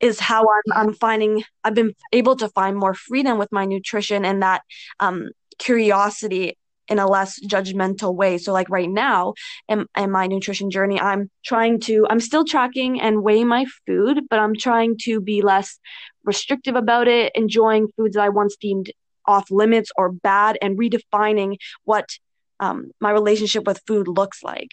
is 0.00 0.20
how 0.20 0.42
I'm, 0.42 0.88
I'm 0.88 0.94
finding 0.94 1.44
I've 1.64 1.74
been 1.74 1.94
able 2.12 2.36
to 2.36 2.48
find 2.48 2.76
more 2.76 2.94
freedom 2.94 3.38
with 3.38 3.50
my 3.52 3.64
nutrition 3.64 4.24
and 4.24 4.42
that 4.42 4.62
um, 5.00 5.30
curiosity 5.58 6.56
in 6.88 6.98
a 6.98 7.06
less 7.06 7.38
judgmental 7.40 8.14
way. 8.14 8.38
So 8.38 8.52
like 8.52 8.70
right 8.70 8.88
now 8.88 9.34
in, 9.68 9.86
in 9.96 10.10
my 10.10 10.26
nutrition 10.26 10.70
journey, 10.70 10.98
I'm 10.98 11.30
trying 11.44 11.80
to, 11.80 12.06
I'm 12.08 12.20
still 12.20 12.44
tracking 12.44 13.00
and 13.00 13.22
weighing 13.22 13.46
my 13.46 13.66
food, 13.86 14.20
but 14.30 14.38
I'm 14.38 14.54
trying 14.54 14.96
to 15.02 15.20
be 15.20 15.42
less 15.42 15.78
restrictive 16.24 16.76
about 16.76 17.08
it, 17.08 17.32
enjoying 17.34 17.88
foods 17.96 18.14
that 18.14 18.22
I 18.22 18.30
once 18.30 18.56
deemed 18.56 18.90
off 19.26 19.50
limits 19.50 19.92
or 19.96 20.10
bad 20.10 20.56
and 20.62 20.78
redefining 20.78 21.56
what 21.84 22.08
um, 22.60 22.90
my 23.00 23.10
relationship 23.10 23.66
with 23.66 23.82
food 23.86 24.08
looks 24.08 24.42
like. 24.42 24.70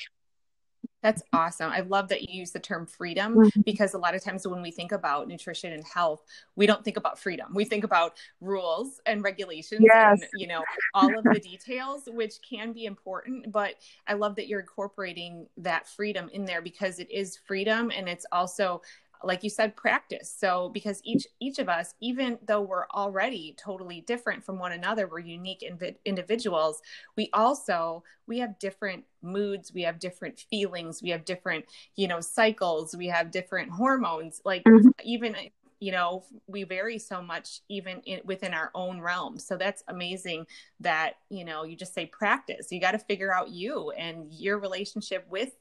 That's 1.02 1.22
awesome. 1.34 1.72
I 1.72 1.82
love 1.82 2.08
that 2.10 2.24
you 2.24 2.40
use 2.40 2.52
the 2.52 2.60
term 2.60 2.88
freedom 2.88 3.36
mm-hmm. 3.36 3.62
because 3.62 3.94
a 3.94 3.98
lot 3.98 4.16
of 4.16 4.24
times 4.24 4.48
when 4.48 4.62
we 4.62 4.72
think 4.72 4.92
about 4.92 5.28
nutrition 5.28 5.72
and 5.72 5.84
health, 5.86 6.24
we 6.56 6.66
don't 6.66 6.84
think 6.84 6.98
about 6.98 7.20
freedom. 7.20 7.54
We 7.54 7.66
think 7.66 7.84
about 7.84 8.14
rules 8.42 9.00
and 9.06 9.24
regulations 9.24 9.82
yes. 9.84 10.22
and, 10.22 10.30
you 10.36 10.48
know, 10.48 10.64
all 10.94 11.16
of 11.16 11.24
the 11.24 11.40
details, 11.40 12.04
which 12.08 12.36
can 12.48 12.74
be 12.74 12.86
important. 12.86 13.52
But 13.52 13.76
I 14.08 14.14
love 14.14 14.36
that 14.36 14.48
you're 14.48 14.62
incorporating 14.62 15.48
that 15.58 15.88
freedom 15.88 16.30
in 16.34 16.46
there 16.46 16.62
because 16.62 17.00
it 17.00 17.12
is 17.12 17.38
freedom 17.46 17.92
and 17.96 18.10
it's 18.10 18.26
also 18.32 18.82
like 19.26 19.44
you 19.44 19.50
said 19.50 19.76
practice. 19.76 20.34
So 20.38 20.70
because 20.70 21.02
each 21.04 21.28
each 21.40 21.60
of 21.60 21.70
us 21.70 21.94
even 22.02 22.38
though 22.46 22.62
we're 22.62 22.88
already 22.88 23.56
totally 23.58 24.02
different 24.02 24.44
from 24.44 24.60
one 24.60 24.72
another 24.72 25.08
we're 25.08 25.20
unique 25.20 25.64
inv- 25.68 25.96
individuals 26.06 26.82
we 27.18 27.30
also 27.34 28.04
we 28.28 28.40
have 28.40 28.58
different 28.60 29.04
moods 29.22 29.74
we 29.74 29.82
have 29.82 30.00
different 30.00 30.40
feelings 30.40 31.02
we 31.02 31.10
have 31.10 31.26
different 31.26 31.66
you 31.96 32.08
know 32.08 32.20
cycles 32.20 32.96
we 32.96 33.08
have 33.08 33.32
different 33.32 33.72
hormones. 33.72 34.42
Like 34.46 34.64
mm-hmm. 34.64 34.90
even 35.04 35.36
you 35.80 35.92
know 35.92 36.24
we 36.48 36.64
vary 36.64 36.98
so 36.98 37.22
much 37.22 37.62
even 37.70 38.00
in, 38.02 38.22
within 38.26 38.54
our 38.54 38.72
own 38.74 39.02
realm. 39.02 39.38
So 39.40 39.58
that's 39.58 39.84
amazing 39.88 40.48
that 40.80 41.14
you 41.30 41.46
know 41.46 41.64
you 41.64 41.76
just 41.76 41.94
say 41.94 42.06
practice. 42.06 42.72
You 42.72 42.80
got 42.80 42.92
to 42.92 43.00
figure 43.00 43.34
out 43.34 43.50
you 43.50 43.92
and 43.92 44.32
your 44.32 44.60
relationship 44.60 45.26
with 45.30 45.52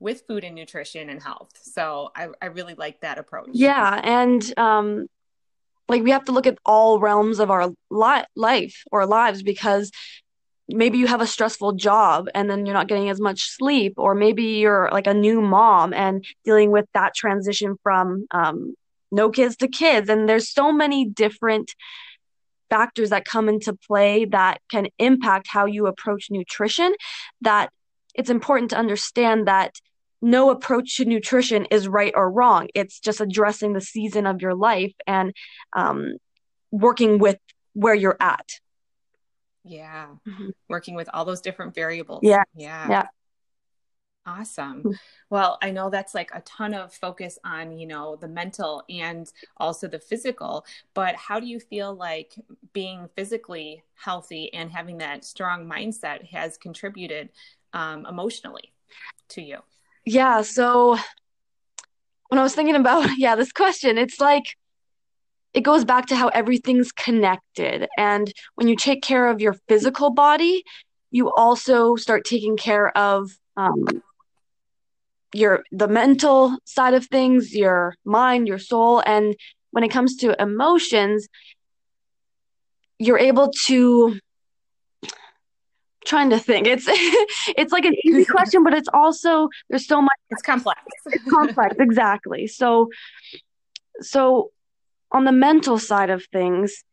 with 0.00 0.22
food 0.26 0.44
and 0.44 0.54
nutrition 0.54 1.10
and 1.10 1.22
health. 1.22 1.50
So 1.60 2.10
I, 2.14 2.28
I 2.40 2.46
really 2.46 2.74
like 2.74 3.00
that 3.00 3.18
approach. 3.18 3.50
Yeah. 3.52 4.00
And 4.02 4.58
um, 4.58 5.06
like 5.88 6.02
we 6.02 6.10
have 6.10 6.24
to 6.26 6.32
look 6.32 6.46
at 6.46 6.58
all 6.64 7.00
realms 7.00 7.40
of 7.40 7.50
our 7.50 7.70
li- 7.90 8.24
life 8.36 8.82
or 8.92 9.06
lives 9.06 9.42
because 9.42 9.90
maybe 10.68 10.98
you 10.98 11.06
have 11.06 11.20
a 11.20 11.26
stressful 11.26 11.72
job 11.72 12.28
and 12.34 12.50
then 12.50 12.66
you're 12.66 12.74
not 12.74 12.88
getting 12.88 13.08
as 13.08 13.20
much 13.20 13.48
sleep 13.56 13.94
or 13.96 14.14
maybe 14.14 14.44
you're 14.44 14.88
like 14.92 15.06
a 15.06 15.14
new 15.14 15.40
mom 15.40 15.94
and 15.94 16.24
dealing 16.44 16.70
with 16.70 16.84
that 16.92 17.14
transition 17.14 17.76
from 17.82 18.26
um, 18.30 18.74
no 19.10 19.30
kids 19.30 19.56
to 19.56 19.66
kids 19.66 20.10
and 20.10 20.28
there's 20.28 20.52
so 20.52 20.70
many 20.70 21.06
different 21.06 21.74
factors 22.68 23.08
that 23.08 23.24
come 23.24 23.48
into 23.48 23.72
play 23.72 24.26
that 24.26 24.60
can 24.70 24.88
impact 24.98 25.46
how 25.48 25.64
you 25.64 25.86
approach 25.86 26.26
nutrition 26.30 26.94
that 27.40 27.70
it's 28.14 28.28
important 28.28 28.70
to 28.70 28.76
understand 28.76 29.48
that 29.48 29.80
no 30.20 30.50
approach 30.50 30.96
to 30.96 31.04
nutrition 31.04 31.66
is 31.66 31.88
right 31.88 32.12
or 32.14 32.30
wrong. 32.30 32.68
It's 32.74 32.98
just 33.00 33.20
addressing 33.20 33.72
the 33.72 33.80
season 33.80 34.26
of 34.26 34.42
your 34.42 34.54
life 34.54 34.94
and 35.06 35.32
um, 35.74 36.16
working 36.70 37.18
with 37.18 37.38
where 37.74 37.94
you're 37.94 38.16
at. 38.20 38.48
Yeah. 39.64 40.06
Mm-hmm. 40.26 40.48
Working 40.68 40.94
with 40.94 41.08
all 41.12 41.24
those 41.24 41.40
different 41.40 41.74
variables. 41.74 42.20
Yeah. 42.22 42.44
Yeah. 42.54 42.88
Yeah. 42.88 43.06
Awesome. 44.26 44.82
Hmm. 44.82 44.90
Well, 45.30 45.58
I 45.62 45.70
know 45.70 45.88
that's 45.88 46.14
like 46.14 46.30
a 46.34 46.40
ton 46.42 46.74
of 46.74 46.92
focus 46.92 47.38
on, 47.44 47.78
you 47.78 47.86
know, 47.86 48.16
the 48.16 48.28
mental 48.28 48.82
and 48.90 49.30
also 49.56 49.88
the 49.88 49.98
physical, 49.98 50.66
but 50.92 51.16
how 51.16 51.40
do 51.40 51.46
you 51.46 51.58
feel 51.58 51.94
like 51.94 52.34
being 52.74 53.08
physically 53.16 53.82
healthy 53.94 54.52
and 54.52 54.70
having 54.70 54.98
that 54.98 55.24
strong 55.24 55.66
mindset 55.66 56.28
has 56.30 56.58
contributed 56.58 57.30
um, 57.72 58.04
emotionally 58.04 58.74
to 59.30 59.42
you? 59.42 59.58
Yeah. 60.08 60.40
So 60.40 60.96
when 62.28 62.38
I 62.38 62.42
was 62.42 62.54
thinking 62.54 62.76
about, 62.76 63.10
yeah, 63.18 63.36
this 63.36 63.52
question, 63.52 63.98
it's 63.98 64.20
like, 64.20 64.56
it 65.52 65.60
goes 65.62 65.84
back 65.84 66.06
to 66.06 66.16
how 66.16 66.28
everything's 66.28 66.92
connected. 66.92 67.86
And 67.98 68.32
when 68.54 68.68
you 68.68 68.76
take 68.76 69.02
care 69.02 69.28
of 69.28 69.40
your 69.40 69.54
physical 69.68 70.10
body, 70.10 70.64
you 71.10 71.30
also 71.34 71.96
start 71.96 72.24
taking 72.24 72.56
care 72.56 72.96
of 72.96 73.30
um, 73.56 74.02
your 75.34 75.62
the 75.72 75.88
mental 75.88 76.56
side 76.64 76.94
of 76.94 77.06
things, 77.06 77.54
your 77.54 77.94
mind, 78.04 78.46
your 78.46 78.58
soul, 78.58 79.02
and 79.04 79.34
when 79.72 79.84
it 79.84 79.88
comes 79.88 80.16
to 80.16 80.40
emotions, 80.40 81.28
you're 82.98 83.18
able 83.18 83.50
to 83.66 84.18
trying 86.08 86.30
to 86.30 86.38
think. 86.38 86.66
It's 86.66 86.86
it's 87.56 87.72
like 87.72 87.84
an 87.84 87.94
easy 88.04 88.24
question, 88.24 88.64
but 88.64 88.74
it's 88.74 88.88
also 88.92 89.48
there's 89.68 89.86
so 89.86 90.00
much. 90.00 90.18
It's 90.30 90.42
complex. 90.42 90.80
it's 91.06 91.30
complex, 91.30 91.76
exactly. 91.78 92.46
So, 92.46 92.88
so 94.00 94.50
on 95.12 95.24
the 95.24 95.32
mental 95.32 95.78
side 95.78 96.10
of 96.10 96.24
things, 96.32 96.84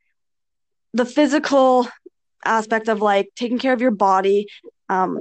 the 0.93 1.05
physical 1.05 1.87
aspect 2.43 2.87
of 2.87 3.01
like 3.01 3.29
taking 3.35 3.57
care 3.57 3.73
of 3.73 3.81
your 3.81 3.91
body. 3.91 4.47
Um, 4.89 5.19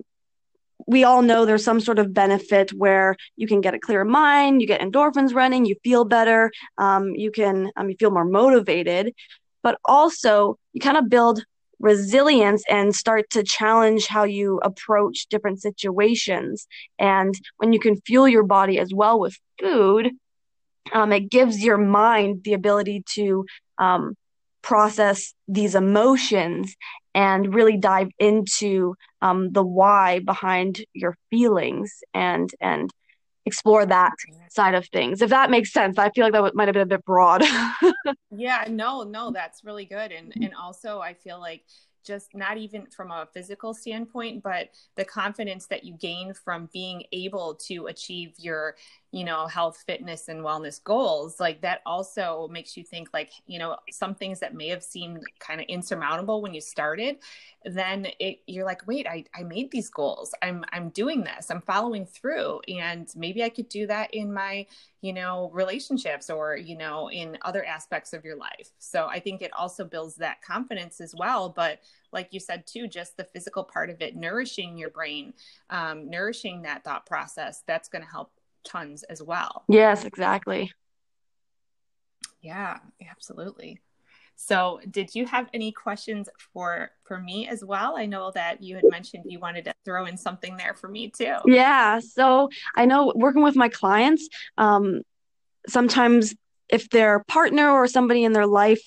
we 0.87 1.03
all 1.03 1.23
know 1.23 1.47
there's 1.47 1.65
some 1.65 1.81
sort 1.81 1.99
of 1.99 2.13
benefit 2.13 2.71
where 2.75 3.17
you 3.37 3.47
can 3.47 3.63
get 3.63 3.73
a 3.73 3.79
clearer 3.79 4.05
mind, 4.05 4.61
you 4.61 4.67
get 4.67 4.83
endorphins 4.83 5.35
running, 5.35 5.65
you 5.65 5.77
feel 5.83 6.05
better, 6.05 6.51
um, 6.77 7.15
you 7.15 7.31
can 7.31 7.71
um, 7.77 7.89
you 7.89 7.97
feel 7.99 8.11
more 8.11 8.27
motivated, 8.27 9.15
but 9.63 9.79
also 9.87 10.59
you 10.75 10.81
kind 10.83 10.99
of 10.99 11.09
build 11.09 11.43
resilience 11.85 12.64
and 12.71 12.97
start 12.97 13.29
to 13.29 13.45
challenge 13.45 14.07
how 14.07 14.25
you 14.25 14.59
approach 14.62 15.26
different 15.29 15.61
situations. 15.61 16.67
And 16.99 17.35
when 17.59 17.75
you 17.75 17.79
can 17.79 18.00
fuel 18.07 18.26
your 18.26 18.43
body 18.43 18.79
as 18.79 18.93
well 18.95 19.21
with 19.21 19.37
food, 19.61 20.11
um, 20.95 21.12
it 21.12 21.31
gives 21.31 21.62
your 21.62 21.76
mind 21.76 22.43
the 22.43 22.55
ability 22.55 23.05
to 23.17 23.45
um, 23.76 24.14
process 24.62 25.35
these 25.47 25.75
emotions 25.75 26.75
and 27.14 27.55
really 27.55 27.76
dive 27.76 28.09
into 28.19 28.95
um, 29.21 29.53
the 29.53 29.62
why 29.62 30.21
behind 30.21 30.87
your 30.95 31.17
feelings 31.31 31.93
and 32.14 32.50
and 32.62 32.91
explore 33.47 33.85
that 33.87 34.13
side 34.51 34.75
of 34.75 34.87
things 34.89 35.21
if 35.23 35.31
that 35.31 35.51
makes 35.51 35.73
sense. 35.73 35.99
I 35.99 36.11
feel 36.11 36.25
like 36.25 36.33
that 36.33 36.55
might 36.55 36.69
have 36.69 36.75
been 36.75 36.83
a 36.83 36.87
bit 36.87 37.05
broad. 37.05 37.45
Yeah 38.37 38.65
no 38.69 39.03
no 39.05 39.31
that's 39.31 39.65
really 39.65 39.85
good 39.85 40.11
and 40.11 40.33
and 40.41 40.55
also 40.55 41.01
i 41.01 41.15
feel 41.15 41.39
like 41.39 41.65
just 42.05 42.35
not 42.35 42.59
even 42.59 42.87
from 42.87 43.11
a 43.11 43.27
physical 43.33 43.73
standpoint 43.73 44.43
but 44.43 44.71
the 44.97 45.05
confidence 45.05 45.67
that 45.67 45.85
you 45.85 45.95
gain 45.95 46.35
from 46.35 46.69
being 46.73 47.05
able 47.13 47.55
to 47.55 47.87
achieve 47.87 48.35
your 48.39 48.77
you 49.14 49.23
know 49.23 49.47
health 49.47 49.85
fitness 49.87 50.26
and 50.26 50.40
wellness 50.40 50.83
goals 50.83 51.38
like 51.38 51.61
that 51.61 51.80
also 51.87 52.49
makes 52.50 52.76
you 52.76 52.83
think 52.83 53.09
like 53.12 53.30
you 53.47 53.61
know 53.61 53.76
some 53.92 54.12
things 54.12 54.40
that 54.40 54.54
may 54.54 54.66
have 54.66 54.83
seemed 54.83 55.23
kind 55.38 55.61
of 55.61 55.66
insurmountable 55.68 56.42
when 56.42 56.52
you 56.52 56.61
started 56.61 57.18
then 57.64 58.09
it 58.18 58.40
you're 58.47 58.64
like 58.64 58.85
wait 58.88 59.06
I, 59.06 59.25
I 59.35 59.42
made 59.44 59.71
these 59.71 59.88
goals. 59.88 60.35
I'm 60.42 60.64
i'm 60.73 60.90
doing 60.90 61.23
this. 61.23 61.50
I'm 61.50 61.61
following 61.61 62.06
through. 62.06 62.61
And 62.68 63.09
maybe 63.16 63.42
i 63.42 63.49
could 63.49 63.68
do 63.68 63.87
that 63.87 64.12
in 64.12 64.33
my 64.33 64.66
you 65.00 65.12
know 65.12 65.50
relationships 65.52 66.28
or 66.28 66.56
you 66.56 66.76
know 66.76 67.11
in 67.11 67.38
other 67.42 67.64
aspects 67.64 68.12
of 68.12 68.25
your 68.25 68.37
life. 68.37 68.71
So 68.78 69.06
i 69.06 69.21
think 69.21 69.42
it 69.42 69.52
also 69.52 69.85
builds 69.85 70.16
that 70.16 70.42
confidence 70.42 71.00
as 71.00 71.14
well. 71.16 71.49
But 71.49 71.80
like 72.12 72.28
you 72.33 72.40
said 72.40 72.66
too 72.66 72.87
just 72.87 73.16
the 73.16 73.25
physical 73.25 73.64
part 73.64 73.90
of 73.90 74.00
it 74.00 74.16
nourishing 74.16 74.76
your 74.76 74.90
brain 74.90 75.33
um, 75.71 76.09
nourishing 76.09 76.62
that 76.62 76.85
thought 76.85 77.06
process 77.06 77.62
that's 77.66 77.88
going 77.88 78.04
to 78.04 78.11
help 78.11 78.30
tons 78.64 79.02
as 79.04 79.23
well. 79.23 79.64
Yes, 79.68 80.04
exactly. 80.04 80.73
Yeah, 82.40 82.78
absolutely. 83.11 83.80
So, 84.37 84.80
did 84.90 85.14
you 85.14 85.26
have 85.26 85.49
any 85.54 85.73
questions 85.73 86.28
for 86.52 86.90
for 87.04 87.18
me 87.18 87.49
as 87.49 87.64
well? 87.64 87.97
I 87.97 88.06
know 88.06 88.33
that 88.33 88.62
you 88.62 88.75
had 88.76 88.85
mentioned 88.90 89.25
you 89.26 89.38
wanted 89.38 89.64
to 89.66 89.75
throw 89.85 90.06
in 90.06 90.16
something 90.16 90.56
there 90.56 90.75
for 90.75 90.88
me 90.88 91.09
too. 91.09 91.37
Yeah. 91.47 92.00
So, 92.00 92.50
I 92.76 92.85
know 92.85 93.12
working 93.14 93.42
with 93.42 93.56
my 93.56 93.68
clients, 93.68 94.28
um, 94.59 95.02
sometimes 95.68 96.35
if 96.68 96.90
their 96.90 97.23
partner 97.28 97.71
or 97.71 97.87
somebody 97.87 98.25
in 98.25 98.33
their 98.33 98.47
life 98.47 98.83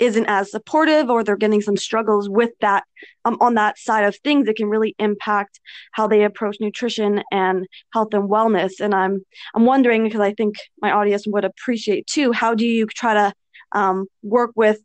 isn't 0.00 0.26
as 0.26 0.50
supportive 0.50 1.10
or 1.10 1.22
they're 1.22 1.36
getting 1.36 1.60
some 1.60 1.76
struggles 1.76 2.28
with 2.28 2.50
that 2.60 2.84
um, 3.24 3.36
on 3.40 3.54
that 3.54 3.78
side 3.78 4.04
of 4.04 4.16
things 4.16 4.48
it 4.48 4.56
can 4.56 4.68
really 4.68 4.94
impact 4.98 5.60
how 5.92 6.06
they 6.06 6.24
approach 6.24 6.56
nutrition 6.60 7.22
and 7.30 7.66
health 7.92 8.12
and 8.12 8.28
wellness 8.28 8.80
and 8.80 8.94
i'm 8.94 9.24
i'm 9.54 9.64
wondering 9.64 10.04
because 10.04 10.20
i 10.20 10.32
think 10.32 10.56
my 10.80 10.90
audience 10.90 11.26
would 11.26 11.44
appreciate 11.44 12.06
too 12.06 12.32
how 12.32 12.54
do 12.54 12.66
you 12.66 12.86
try 12.86 13.14
to 13.14 13.32
um, 13.72 14.06
work 14.22 14.50
with 14.56 14.80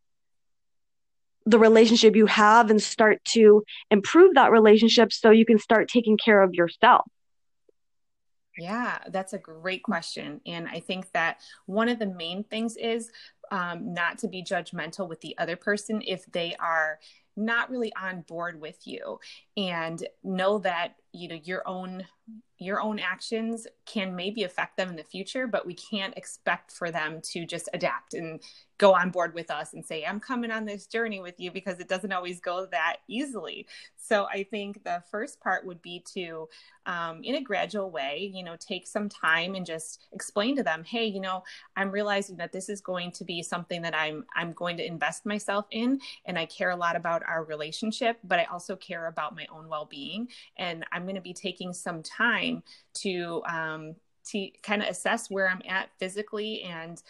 the 1.48 1.58
relationship 1.58 2.16
you 2.16 2.26
have 2.26 2.70
and 2.70 2.82
start 2.82 3.24
to 3.24 3.64
improve 3.90 4.36
that 4.36 4.52
relationship 4.52 5.14
so 5.14 5.30
you 5.32 5.46
can 5.46 5.60
start 5.60 5.88
taking 5.88 6.18
care 6.18 6.42
of 6.42 6.54
yourself 6.54 7.06
yeah, 8.58 9.00
that's 9.10 9.34
a 9.34 9.38
great 9.38 9.84
question. 9.84 10.40
And 10.46 10.68
I 10.68 10.80
think 10.80 11.12
that 11.12 11.40
one 11.66 11.90
of 11.90 12.00
the 12.00 12.06
main 12.06 12.44
things 12.44 12.78
is 12.78 13.12
um, 13.52 13.94
not 13.94 14.18
to 14.20 14.28
be 14.28 14.44
judgmental 14.44 15.08
with 15.08 15.22
the 15.22 15.38
other 15.38 15.56
person 15.56 16.02
if 16.06 16.26
they 16.32 16.56
are 16.60 17.00
not 17.38 17.70
really 17.70 17.94
on 17.96 18.22
board 18.22 18.60
with 18.62 18.86
you. 18.86 19.20
And 19.58 20.06
know 20.24 20.60
that 20.60 20.96
you 21.16 21.28
know 21.28 21.40
your 21.44 21.68
own 21.68 22.06
your 22.58 22.82
own 22.82 23.00
actions 23.00 23.68
can 23.86 24.16
maybe 24.16 24.44
affect 24.44 24.78
them 24.78 24.90
in 24.90 24.96
the 24.96 25.04
future 25.04 25.46
but 25.46 25.66
we 25.66 25.74
can't 25.74 26.18
expect 26.18 26.72
for 26.72 26.90
them 26.90 27.20
to 27.22 27.46
just 27.46 27.68
adapt 27.74 28.14
and 28.14 28.42
go 28.78 28.94
on 28.94 29.10
board 29.10 29.34
with 29.34 29.50
us 29.50 29.74
and 29.74 29.86
say 29.86 30.04
i'm 30.06 30.20
coming 30.20 30.52
on 30.52 30.66
this 30.66 30.86
journey 30.86 31.22
with 31.22 31.40
you 31.40 31.52
because 31.52 31.80
it 31.80 31.88
doesn't 31.88 32.12
always 32.12 32.40
go 32.40 32.66
that 32.72 32.98
easily. 33.08 33.66
So 33.98 34.26
i 34.26 34.44
think 34.44 34.84
the 34.84 35.02
first 35.10 35.40
part 35.40 35.66
would 35.66 35.82
be 35.82 36.04
to 36.14 36.48
um, 36.86 37.24
in 37.24 37.36
a 37.36 37.42
gradual 37.42 37.90
way 37.90 38.32
you 38.34 38.44
know 38.44 38.56
take 38.60 38.86
some 38.86 39.10
time 39.10 39.56
and 39.56 39.66
just 39.66 40.06
explain 40.12 40.56
to 40.56 40.64
them 40.64 40.84
hey 40.84 41.06
you 41.06 41.20
know 41.20 41.44
i'm 41.76 41.90
realizing 41.90 42.38
that 42.38 42.52
this 42.52 42.70
is 42.70 42.82
going 42.82 43.12
to 43.12 43.24
be 43.24 43.42
something 43.42 43.82
that 43.82 43.96
i'm 43.96 44.24
i'm 44.36 44.54
going 44.54 44.78
to 44.78 44.86
invest 44.86 45.26
myself 45.26 45.66
in 45.72 46.00
and 46.26 46.38
i 46.38 46.46
care 46.46 46.72
a 46.72 46.76
lot 46.76 46.96
about 46.96 47.24
our 47.28 47.44
relationship 47.44 48.18
but 48.24 48.40
i 48.40 48.44
also 48.46 48.76
care 48.76 49.08
about 49.08 49.36
my 49.36 49.46
own 49.52 49.68
well-being 49.68 50.28
and 50.58 50.86
i'm 50.92 51.04
going 51.04 51.16
to 51.16 51.22
be 51.22 51.34
taking 51.34 51.74
some 51.74 52.04
time 52.04 52.62
to 52.94 53.42
um, 53.48 53.96
to 54.24 54.50
kind 54.64 54.82
of 54.82 54.88
assess 54.88 55.30
where 55.30 55.50
i'm 55.50 55.62
at 55.68 55.90
physically 56.00 56.62
and 56.64 57.02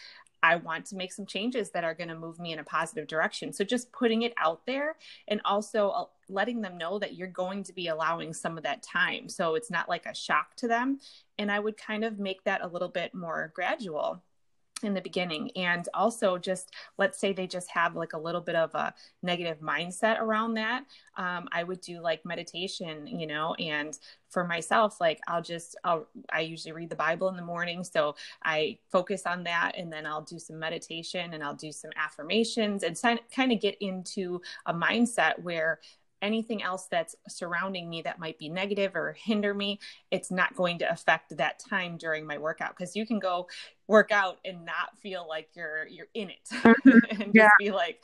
I 0.45 0.57
want 0.57 0.85
to 0.87 0.95
make 0.95 1.11
some 1.11 1.25
changes 1.25 1.71
that 1.71 1.83
are 1.83 1.95
going 1.95 2.09
to 2.09 2.15
move 2.15 2.39
me 2.39 2.53
in 2.53 2.59
a 2.59 2.63
positive 2.63 3.07
direction. 3.07 3.51
So 3.51 3.63
just 3.63 3.91
putting 3.91 4.21
it 4.21 4.33
out 4.37 4.63
there 4.67 4.95
and 5.27 5.41
also 5.43 5.89
uh, 5.89 6.05
letting 6.29 6.61
them 6.61 6.77
know 6.77 6.99
that 6.99 7.15
you're 7.15 7.27
going 7.27 7.63
to 7.63 7.73
be 7.73 7.87
allowing 7.87 8.31
some 8.31 8.55
of 8.55 8.63
that 8.63 8.83
time. 8.83 9.27
So 9.27 9.55
it's 9.55 9.71
not 9.71 9.89
like 9.89 10.05
a 10.05 10.13
shock 10.13 10.55
to 10.57 10.67
them. 10.67 10.99
And 11.39 11.51
I 11.51 11.59
would 11.59 11.77
kind 11.77 12.03
of 12.03 12.19
make 12.19 12.43
that 12.43 12.61
a 12.61 12.67
little 12.67 12.89
bit 12.89 13.15
more 13.15 13.51
gradual 13.55 14.21
in 14.85 14.93
the 14.93 15.01
beginning. 15.01 15.51
And 15.55 15.87
also 15.93 16.37
just 16.37 16.71
let's 16.97 17.19
say 17.19 17.33
they 17.33 17.47
just 17.47 17.69
have 17.71 17.95
like 17.95 18.13
a 18.13 18.19
little 18.19 18.41
bit 18.41 18.55
of 18.55 18.73
a 18.75 18.93
negative 19.23 19.59
mindset 19.59 20.19
around 20.19 20.53
that 20.55 20.83
um, 21.17 21.47
i 21.51 21.63
would 21.63 21.81
do 21.81 22.01
like 22.01 22.25
meditation 22.25 23.07
you 23.07 23.27
know 23.27 23.53
and 23.55 23.99
for 24.29 24.45
myself 24.45 24.99
like 24.99 25.19
i'll 25.27 25.41
just 25.41 25.75
I'll, 25.83 26.07
i 26.31 26.41
usually 26.41 26.73
read 26.73 26.89
the 26.89 26.95
bible 26.95 27.29
in 27.29 27.35
the 27.35 27.41
morning. 27.41 27.83
So 27.83 28.15
i 28.43 28.77
focus 28.91 29.23
on 29.25 29.43
that 29.43 29.73
and 29.77 29.91
then 29.91 30.05
i'll 30.05 30.21
do 30.21 30.39
some 30.39 30.59
meditation 30.59 31.33
and 31.33 31.43
i'll 31.43 31.55
do 31.55 31.71
some 31.71 31.91
affirmations 31.95 32.83
and 32.83 32.99
kind 33.33 33.51
of 33.51 33.59
get 33.59 33.77
into 33.81 34.41
a 34.65 34.73
mindset 34.73 35.39
where 35.41 35.79
anything 36.25 36.63
else 36.63 36.87
that's 36.89 37.15
surrounding 37.27 37.89
me 37.89 38.01
that 38.01 38.19
might 38.19 38.37
be 38.39 38.49
negative 38.49 38.95
or 38.95 39.13
hinder 39.13 39.53
me, 39.53 39.79
it's 40.11 40.31
not 40.31 40.55
going 40.55 40.79
to 40.79 40.91
affect 40.91 41.37
that 41.37 41.59
time 41.59 41.97
during 41.97 42.25
my 42.25 42.37
workout. 42.37 42.75
Because 42.75 42.95
you 42.95 43.05
can 43.05 43.19
go 43.19 43.47
work 43.87 44.11
out 44.11 44.39
and 44.43 44.65
not 44.65 44.97
feel 44.97 45.25
like 45.27 45.49
you're 45.53 45.85
you're 45.87 46.07
in 46.15 46.29
it 46.31 46.39
mm-hmm. 46.51 47.21
and 47.21 47.31
yeah. 47.35 47.43
just 47.43 47.53
be 47.59 47.71
like 47.71 48.01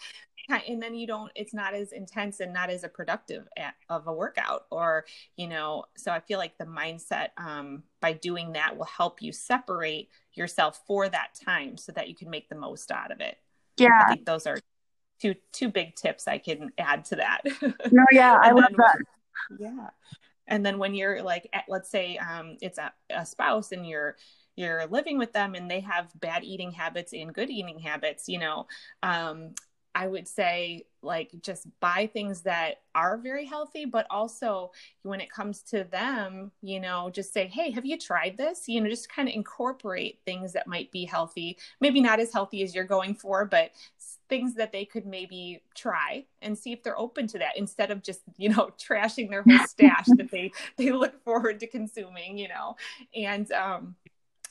and 0.68 0.82
then 0.82 0.94
you 0.94 1.08
don't 1.08 1.32
it's 1.36 1.54
not 1.54 1.74
as 1.74 1.92
intense 1.92 2.40
and 2.40 2.54
not 2.54 2.70
as 2.70 2.84
a 2.84 2.90
productive 2.90 3.48
at, 3.58 3.74
of 3.90 4.08
a 4.08 4.14
workout 4.14 4.66
or 4.70 5.06
you 5.38 5.48
know 5.48 5.84
so 5.96 6.12
i 6.12 6.20
feel 6.20 6.38
like 6.38 6.58
the 6.58 6.66
mindset 6.66 7.30
um, 7.38 7.84
by 8.02 8.14
doing 8.14 8.52
that 8.54 8.78
will 8.78 8.86
help 8.86 9.22
you 9.22 9.32
separate 9.32 10.10
yourself 10.34 10.82
for 10.86 11.10
that 11.10 11.30
time 11.44 11.78
so 11.78 11.92
that 11.92 12.10
you 12.10 12.16
can 12.16 12.30
make 12.30 12.50
the 12.50 12.56
most 12.56 12.92
out 12.92 13.12
of 13.12 13.22
it 13.22 13.38
yeah 13.78 14.04
i 14.06 14.14
think 14.14 14.26
those 14.26 14.46
are 14.46 14.60
two 15.22 15.36
two 15.52 15.70
big 15.70 15.96
tips 15.96 16.28
I 16.28 16.38
can 16.38 16.72
add 16.78 17.06
to 17.06 17.18
that. 17.18 17.42
No, 17.92 18.04
yeah, 18.12 18.40
I 18.42 18.52
love 18.52 18.74
that. 18.78 18.98
Yeah. 19.60 19.90
And 20.48 20.66
then 20.66 20.78
when 20.78 20.94
you're 20.94 21.22
like, 21.22 21.48
at, 21.54 21.66
let's 21.70 21.90
say 21.90 22.18
um, 22.18 22.58
it's 22.62 22.78
a, 22.78 22.92
a 23.10 23.26
spouse 23.26 23.72
and 23.72 23.88
you're 23.88 24.18
you're 24.56 24.86
living 24.88 25.18
with 25.18 25.32
them 25.32 25.56
and 25.56 25.72
they 25.72 25.80
have 25.80 26.12
bad 26.20 26.44
eating 26.44 26.72
habits 26.72 27.14
and 27.14 27.34
good 27.34 27.50
eating 27.50 27.80
habits, 27.80 28.28
you 28.28 28.38
know, 28.38 28.68
um, 29.02 29.54
I 29.94 30.08
would 30.08 30.28
say 30.28 30.86
like 31.04 31.32
just 31.42 31.68
buy 31.80 32.10
things 32.12 32.42
that 32.42 32.82
are 32.96 33.18
very 33.18 33.46
healthy, 33.46 33.86
but 33.86 34.06
also 34.10 34.72
when 35.04 35.20
it 35.20 35.32
comes 35.32 35.62
to 35.64 35.84
them, 35.86 36.52
you 36.62 36.80
know, 36.80 37.10
just 37.10 37.34
say, 37.34 37.48
hey, 37.48 37.72
have 37.72 37.86
you 37.86 37.98
tried 37.98 38.38
this? 38.38 38.68
You 38.68 38.82
know, 38.82 38.90
just 38.90 39.12
kind 39.12 39.28
of 39.28 39.34
incorporate 39.34 40.20
things 40.26 40.54
that 40.54 40.68
might 40.68 40.92
be 40.92 41.06
healthy, 41.06 41.58
maybe 41.80 42.02
not 42.02 42.20
as 42.20 42.32
healthy 42.32 42.62
as 42.64 42.76
you're 42.76 42.84
going 42.84 43.16
for, 43.16 43.46
but 43.46 43.72
things 44.32 44.56
that 44.56 44.72
they 44.72 44.86
could 44.86 45.06
maybe 45.06 45.62
try 45.76 46.24
and 46.42 46.58
see 46.58 46.72
if 46.72 46.82
they're 46.84 46.98
open 46.98 47.28
to 47.28 47.38
that 47.38 47.58
instead 47.58 47.92
of 47.92 48.02
just 48.02 48.22
you 48.38 48.48
know 48.48 48.70
trashing 48.82 49.30
their 49.30 49.44
whole 49.44 49.68
stash 49.68 50.06
that 50.06 50.32
they 50.32 50.50
they 50.78 50.90
look 50.90 51.22
forward 51.26 51.60
to 51.60 51.68
consuming 51.68 52.38
you 52.38 52.48
know 52.48 52.74
and 53.14 53.52
um 53.52 53.94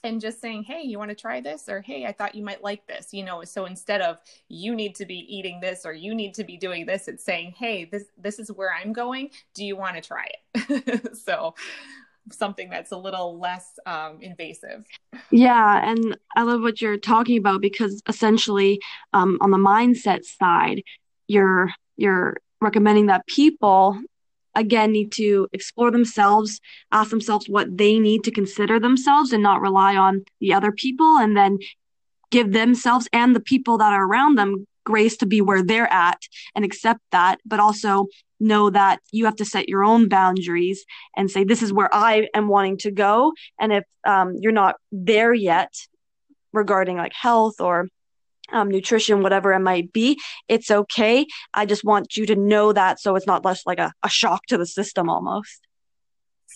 and 0.04 0.20
just 0.20 0.40
saying 0.40 0.62
hey 0.62 0.82
you 0.82 0.98
want 0.98 1.10
to 1.10 1.14
try 1.14 1.40
this? 1.40 1.68
or 1.68 1.80
hey 1.80 2.06
i 2.06 2.12
thought 2.12 2.34
you 2.34 2.44
might 2.44 2.62
like 2.62 2.86
this 2.86 3.12
you 3.12 3.24
know 3.24 3.44
so 3.44 3.66
instead 3.66 4.00
of 4.00 4.18
you 4.48 4.74
need 4.74 4.94
to 4.94 5.04
be 5.04 5.26
eating 5.34 5.60
this 5.60 5.84
or 5.84 5.92
you 5.92 6.14
need 6.14 6.34
to 6.34 6.44
be 6.44 6.56
doing 6.56 6.86
this 6.86 7.08
it's 7.08 7.24
saying 7.24 7.54
hey 7.58 7.84
this 7.84 8.04
this 8.18 8.38
is 8.38 8.50
where 8.52 8.72
i'm 8.72 8.92
going. 8.92 9.30
Do 9.54 9.64
you 9.64 9.76
want 9.76 9.96
to 9.96 10.02
try 10.02 10.28
it? 10.54 11.16
So 11.16 11.54
something 12.32 12.70
that's 12.70 12.92
a 12.92 12.96
little 12.96 13.38
less 13.38 13.78
um, 13.86 14.18
invasive. 14.20 14.84
Yeah, 15.30 15.88
and 15.88 16.16
I 16.36 16.42
love 16.42 16.60
what 16.60 16.80
you're 16.80 16.98
talking 16.98 17.38
about 17.38 17.60
because 17.60 18.02
essentially, 18.08 18.80
um, 19.12 19.38
on 19.40 19.50
the 19.50 19.58
mindset 19.58 20.24
side, 20.24 20.82
you're 21.28 21.70
you're 21.96 22.36
recommending 22.60 23.06
that 23.06 23.26
people 23.26 23.98
again 24.54 24.92
need 24.92 25.12
to 25.12 25.48
explore 25.52 25.90
themselves, 25.90 26.60
ask 26.92 27.10
themselves 27.10 27.48
what 27.48 27.76
they 27.76 27.98
need 27.98 28.24
to 28.24 28.30
consider 28.30 28.80
themselves, 28.80 29.32
and 29.32 29.42
not 29.42 29.60
rely 29.60 29.96
on 29.96 30.24
the 30.40 30.52
other 30.52 30.72
people, 30.72 31.18
and 31.18 31.36
then 31.36 31.58
give 32.30 32.52
themselves 32.52 33.08
and 33.12 33.34
the 33.34 33.40
people 33.40 33.78
that 33.78 33.92
are 33.92 34.04
around 34.04 34.36
them 34.36 34.66
grace 34.84 35.16
to 35.18 35.26
be 35.26 35.40
where 35.40 35.62
they're 35.62 35.92
at 35.92 36.20
and 36.54 36.64
accept 36.64 37.00
that, 37.12 37.38
but 37.44 37.60
also 37.60 38.06
know 38.38 38.70
that 38.70 39.00
you 39.12 39.26
have 39.26 39.36
to 39.36 39.44
set 39.44 39.68
your 39.68 39.84
own 39.84 40.08
boundaries 40.08 40.84
and 41.16 41.30
say, 41.30 41.44
this 41.44 41.62
is 41.62 41.72
where 41.72 41.94
I 41.94 42.28
am 42.34 42.48
wanting 42.48 42.78
to 42.78 42.90
go. 42.90 43.32
And 43.58 43.72
if 43.72 43.84
um, 44.06 44.36
you're 44.40 44.52
not 44.52 44.76
there 44.90 45.34
yet 45.34 45.74
regarding 46.52 46.96
like 46.96 47.12
health 47.12 47.60
or 47.60 47.88
um, 48.52 48.70
nutrition, 48.70 49.22
whatever 49.22 49.52
it 49.52 49.60
might 49.60 49.92
be, 49.92 50.18
it's 50.48 50.70
okay. 50.70 51.26
I 51.54 51.66
just 51.66 51.84
want 51.84 52.16
you 52.16 52.26
to 52.26 52.36
know 52.36 52.72
that 52.72 53.00
so 53.00 53.16
it's 53.16 53.26
not 53.26 53.44
less 53.44 53.66
like 53.66 53.78
a, 53.78 53.92
a 54.02 54.08
shock 54.08 54.46
to 54.46 54.58
the 54.58 54.66
system 54.66 55.08
almost 55.08 55.66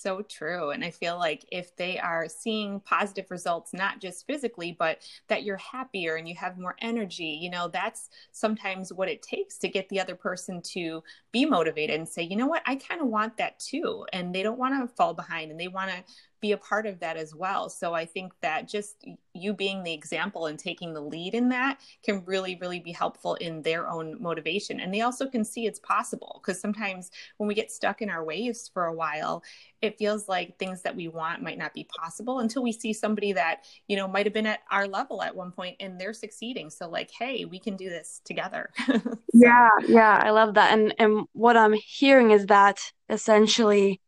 so 0.05 0.21
true. 0.21 0.71
And 0.71 0.85
I 0.85 0.91
feel 0.91 1.19
like 1.19 1.47
if 1.51 1.75
they 1.77 1.99
are 1.99 2.29
seeing 2.29 2.79
positive 2.81 3.31
results, 3.31 3.73
not 3.73 4.03
just 4.03 4.27
physically, 4.27 4.77
but 4.79 4.99
that 5.29 5.45
you're 5.45 5.57
happier 5.57 6.17
and 6.17 6.29
you 6.29 6.35
have 6.35 6.59
more 6.59 6.77
energy, 6.83 7.39
you 7.41 7.49
know, 7.49 7.69
that's 7.69 8.11
sometimes 8.31 8.93
what 8.93 9.09
it 9.09 9.23
takes 9.23 9.57
to 9.59 9.69
get 9.69 9.89
the 9.89 9.99
other 9.99 10.15
person 10.15 10.61
to 10.61 11.03
be 11.33 11.47
motivated 11.47 11.97
and 11.97 12.07
say, 12.07 12.23
you 12.23 12.37
know 12.37 12.47
what, 12.47 12.63
I 12.67 12.77
kind 12.77 13.01
of 13.01 13.07
want 13.07 13.39
that 13.39 13.59
too. 13.59 14.05
And 14.13 14.35
they 14.35 14.43
don't 14.43 14.59
want 14.59 14.75
to 14.79 14.95
fall 14.95 15.15
behind 15.15 15.51
and 15.51 15.59
they 15.59 15.69
want 15.69 15.91
to 15.91 16.05
be 16.45 16.53
a 16.53 16.59
part 16.59 16.85
of 16.85 17.01
that 17.01 17.17
as 17.17 17.35
well. 17.35 17.71
So 17.71 17.95
I 17.95 18.05
think 18.05 18.35
that 18.43 18.69
just 18.69 19.03
you 19.33 19.55
being 19.55 19.83
the 19.83 19.95
example 19.95 20.45
and 20.45 20.59
taking 20.59 20.93
the 20.93 21.01
lead 21.01 21.33
in 21.33 21.49
that 21.49 21.81
can 22.05 22.23
really, 22.27 22.59
really 22.61 22.81
be 22.81 22.93
helpful 22.93 23.35
in 23.37 23.63
their 23.63 23.89
own 23.89 24.21
motivation. 24.21 24.79
And 24.79 24.93
they 24.93 25.01
also 25.01 25.27
can 25.27 25.43
see 25.43 25.65
it's 25.65 25.79
possible 25.79 26.43
because 26.43 26.61
sometimes 26.61 27.11
when 27.39 27.49
we 27.49 27.55
get 27.55 27.73
stuck 27.73 28.03
in 28.03 28.11
our 28.11 28.23
ways 28.23 28.71
for 28.75 28.85
a 28.85 28.93
while, 28.93 29.43
it 29.81 29.97
feels 29.97 30.29
like 30.29 30.59
things 30.59 30.83
that 30.83 30.95
we 30.95 31.09
want 31.09 31.43
might 31.43 31.57
not 31.57 31.73
be 31.73 31.89
possible 31.99 32.41
until 32.41 32.63
we 32.63 32.73
see 32.73 32.93
somebody 32.93 33.33
that, 33.33 33.65
you 33.89 33.97
know, 33.97 34.07
might 34.07 34.27
have 34.27 34.35
been 34.35 34.47
at 34.47 34.61
our 34.71 34.87
level 34.87 35.23
at 35.23 35.35
one 35.35 35.51
point 35.51 35.77
and 35.81 35.99
they're 35.99 36.13
succeeding. 36.13 36.69
So 36.69 36.91
like, 36.91 37.11
hey, 37.11 37.47
we 37.47 37.59
can 37.59 37.75
do 37.75 37.89
this 37.89 38.21
together. 38.27 38.69
so. 38.87 39.17
Yeah, 39.33 39.71
yeah, 39.89 40.21
I 40.23 40.29
love 40.29 40.53
that. 40.55 40.75
And 40.75 40.95
and 40.99 41.25
what 41.33 41.57
I'm 41.57 41.73
hearing 41.73 42.33
is 42.33 42.47
that 42.47 42.81
essentially 43.09 44.03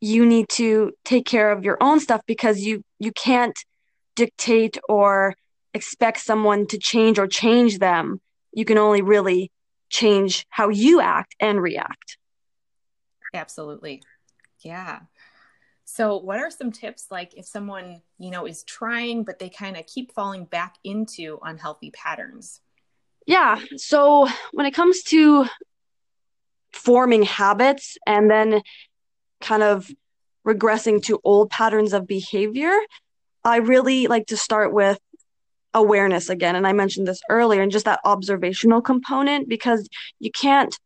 you 0.00 0.26
need 0.26 0.48
to 0.50 0.92
take 1.04 1.26
care 1.26 1.50
of 1.50 1.64
your 1.64 1.78
own 1.80 2.00
stuff 2.00 2.20
because 2.26 2.60
you 2.60 2.82
you 2.98 3.12
can't 3.12 3.56
dictate 4.16 4.78
or 4.88 5.34
expect 5.72 6.20
someone 6.20 6.66
to 6.66 6.78
change 6.78 7.18
or 7.18 7.26
change 7.26 7.78
them. 7.78 8.20
You 8.52 8.64
can 8.64 8.78
only 8.78 9.02
really 9.02 9.50
change 9.90 10.46
how 10.50 10.68
you 10.68 11.00
act 11.00 11.34
and 11.40 11.60
react. 11.60 12.16
Absolutely. 13.32 14.02
Yeah. 14.60 15.00
So 15.84 16.16
what 16.18 16.38
are 16.38 16.50
some 16.50 16.72
tips 16.72 17.06
like 17.10 17.34
if 17.36 17.46
someone 17.46 18.02
you 18.18 18.30
know 18.30 18.46
is 18.46 18.62
trying 18.64 19.24
but 19.24 19.38
they 19.38 19.48
kind 19.48 19.76
of 19.76 19.86
keep 19.86 20.12
falling 20.12 20.44
back 20.44 20.76
into 20.84 21.38
unhealthy 21.42 21.90
patterns? 21.90 22.60
Yeah. 23.26 23.60
So 23.76 24.28
when 24.52 24.66
it 24.66 24.74
comes 24.74 25.02
to 25.04 25.46
forming 26.72 27.22
habits 27.22 27.96
and 28.06 28.30
then 28.30 28.62
kind 29.44 29.62
of 29.62 29.90
regressing 30.46 31.02
to 31.04 31.20
old 31.24 31.50
patterns 31.50 31.92
of 31.92 32.06
behavior, 32.06 32.76
I 33.44 33.56
really 33.58 34.06
like 34.06 34.26
to 34.26 34.36
start 34.36 34.72
with 34.72 34.98
awareness 35.72 36.28
again. 36.28 36.56
And 36.56 36.66
I 36.66 36.72
mentioned 36.72 37.06
this 37.06 37.20
earlier, 37.28 37.62
and 37.62 37.72
just 37.72 37.84
that 37.84 38.00
observational 38.04 38.80
component 38.80 39.48
because 39.48 39.88
you 40.18 40.30
can't 40.30 40.76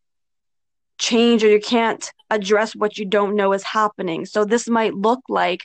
change 0.99 1.44
or 1.44 1.49
you 1.49 1.61
can't 1.61 2.11
address 2.31 2.75
what 2.75 2.99
you 2.99 3.05
don't 3.05 3.37
know 3.37 3.53
is 3.53 3.62
happening. 3.62 4.27
So 4.27 4.44
this 4.44 4.68
might 4.68 4.94
look 4.94 5.21
like 5.29 5.64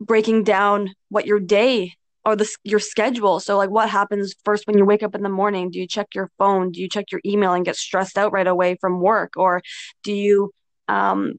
breaking 0.00 0.44
down 0.44 0.90
what 1.08 1.26
your 1.26 1.40
day 1.40 1.94
or 2.24 2.36
the 2.36 2.48
your 2.62 2.78
schedule. 2.78 3.40
So 3.40 3.56
like 3.56 3.70
what 3.70 3.88
happens 3.88 4.34
first 4.44 4.66
when 4.66 4.78
you 4.78 4.84
wake 4.84 5.02
up 5.02 5.14
in 5.14 5.22
the 5.22 5.28
morning? 5.28 5.70
Do 5.70 5.78
you 5.78 5.86
check 5.86 6.08
your 6.14 6.30
phone? 6.38 6.70
Do 6.72 6.80
you 6.80 6.88
check 6.88 7.10
your 7.10 7.20
email 7.24 7.52
and 7.52 7.64
get 7.64 7.76
stressed 7.76 8.18
out 8.18 8.32
right 8.32 8.46
away 8.46 8.76
from 8.80 9.00
work 9.00 9.32
or 9.36 9.62
do 10.02 10.12
you 10.12 10.52
um, 10.88 11.38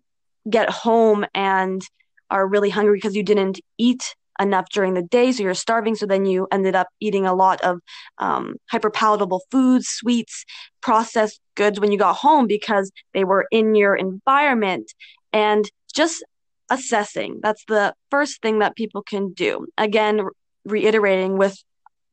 get 0.49 0.69
home 0.69 1.25
and 1.33 1.81
are 2.29 2.47
really 2.47 2.69
hungry 2.69 2.97
because 2.97 3.15
you 3.15 3.23
didn't 3.23 3.59
eat 3.77 4.15
enough 4.39 4.67
during 4.69 4.93
the 4.93 5.03
day, 5.03 5.31
so 5.31 5.43
you're 5.43 5.53
starving. 5.53 5.95
So 5.95 6.05
then 6.05 6.25
you 6.25 6.47
ended 6.51 6.75
up 6.75 6.87
eating 6.99 7.25
a 7.25 7.33
lot 7.33 7.61
of 7.61 7.79
um, 8.17 8.55
hyperpalatable 8.71 9.41
foods, 9.51 9.87
sweets, 9.87 10.45
processed 10.81 11.39
goods 11.55 11.79
when 11.79 11.91
you 11.91 11.97
got 11.97 12.15
home 12.15 12.47
because 12.47 12.91
they 13.13 13.23
were 13.23 13.45
in 13.51 13.75
your 13.75 13.95
environment. 13.95 14.91
And 15.31 15.69
just 15.93 16.23
assessing 16.69 17.39
that's 17.41 17.63
the 17.67 17.93
first 18.09 18.41
thing 18.41 18.59
that 18.59 18.75
people 18.75 19.03
can 19.03 19.33
do. 19.33 19.67
Again, 19.77 20.21
reiterating 20.65 21.37
with 21.37 21.57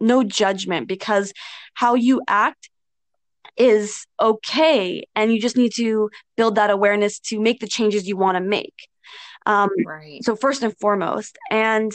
no 0.00 0.24
judgment 0.24 0.88
because 0.88 1.32
how 1.74 1.94
you 1.94 2.22
act 2.28 2.68
is 3.56 4.06
okay 4.20 5.04
and 5.14 5.32
you 5.32 5.40
just 5.40 5.56
need 5.56 5.72
to 5.76 6.10
build 6.36 6.54
that 6.54 6.70
awareness 6.70 7.18
to 7.18 7.40
make 7.40 7.60
the 7.60 7.66
changes 7.66 8.06
you 8.06 8.16
want 8.16 8.36
to 8.36 8.40
make. 8.40 8.88
Um, 9.46 9.70
right. 9.86 10.22
so 10.22 10.36
first 10.36 10.62
and 10.62 10.76
foremost 10.78 11.38
and 11.50 11.90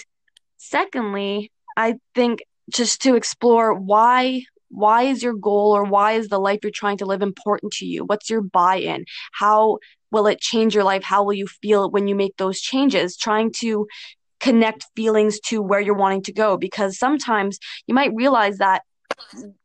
secondly 0.57 1.51
i 1.77 1.93
think 2.15 2.41
just 2.71 3.03
to 3.03 3.15
explore 3.15 3.75
why 3.75 4.41
why 4.69 5.03
is 5.03 5.23
your 5.23 5.33
goal 5.33 5.71
or 5.71 5.83
why 5.83 6.13
is 6.13 6.27
the 6.27 6.39
life 6.39 6.59
you're 6.63 6.71
trying 6.71 6.97
to 6.97 7.05
live 7.05 7.21
important 7.21 7.71
to 7.73 7.85
you? 7.85 8.03
What's 8.03 8.29
your 8.29 8.41
buy-in? 8.41 9.05
How 9.31 9.77
will 10.11 10.27
it 10.27 10.41
change 10.41 10.75
your 10.75 10.83
life? 10.83 11.03
How 11.03 11.23
will 11.23 11.33
you 11.33 11.47
feel 11.47 11.89
when 11.89 12.07
you 12.07 12.15
make 12.15 12.35
those 12.37 12.59
changes? 12.59 13.15
Trying 13.15 13.53
to 13.59 13.87
connect 14.39 14.85
feelings 14.95 15.39
to 15.39 15.61
where 15.61 15.79
you're 15.79 15.95
wanting 15.95 16.23
to 16.23 16.33
go 16.33 16.57
because 16.57 16.97
sometimes 16.97 17.57
you 17.87 17.95
might 17.95 18.13
realize 18.13 18.57
that 18.57 18.83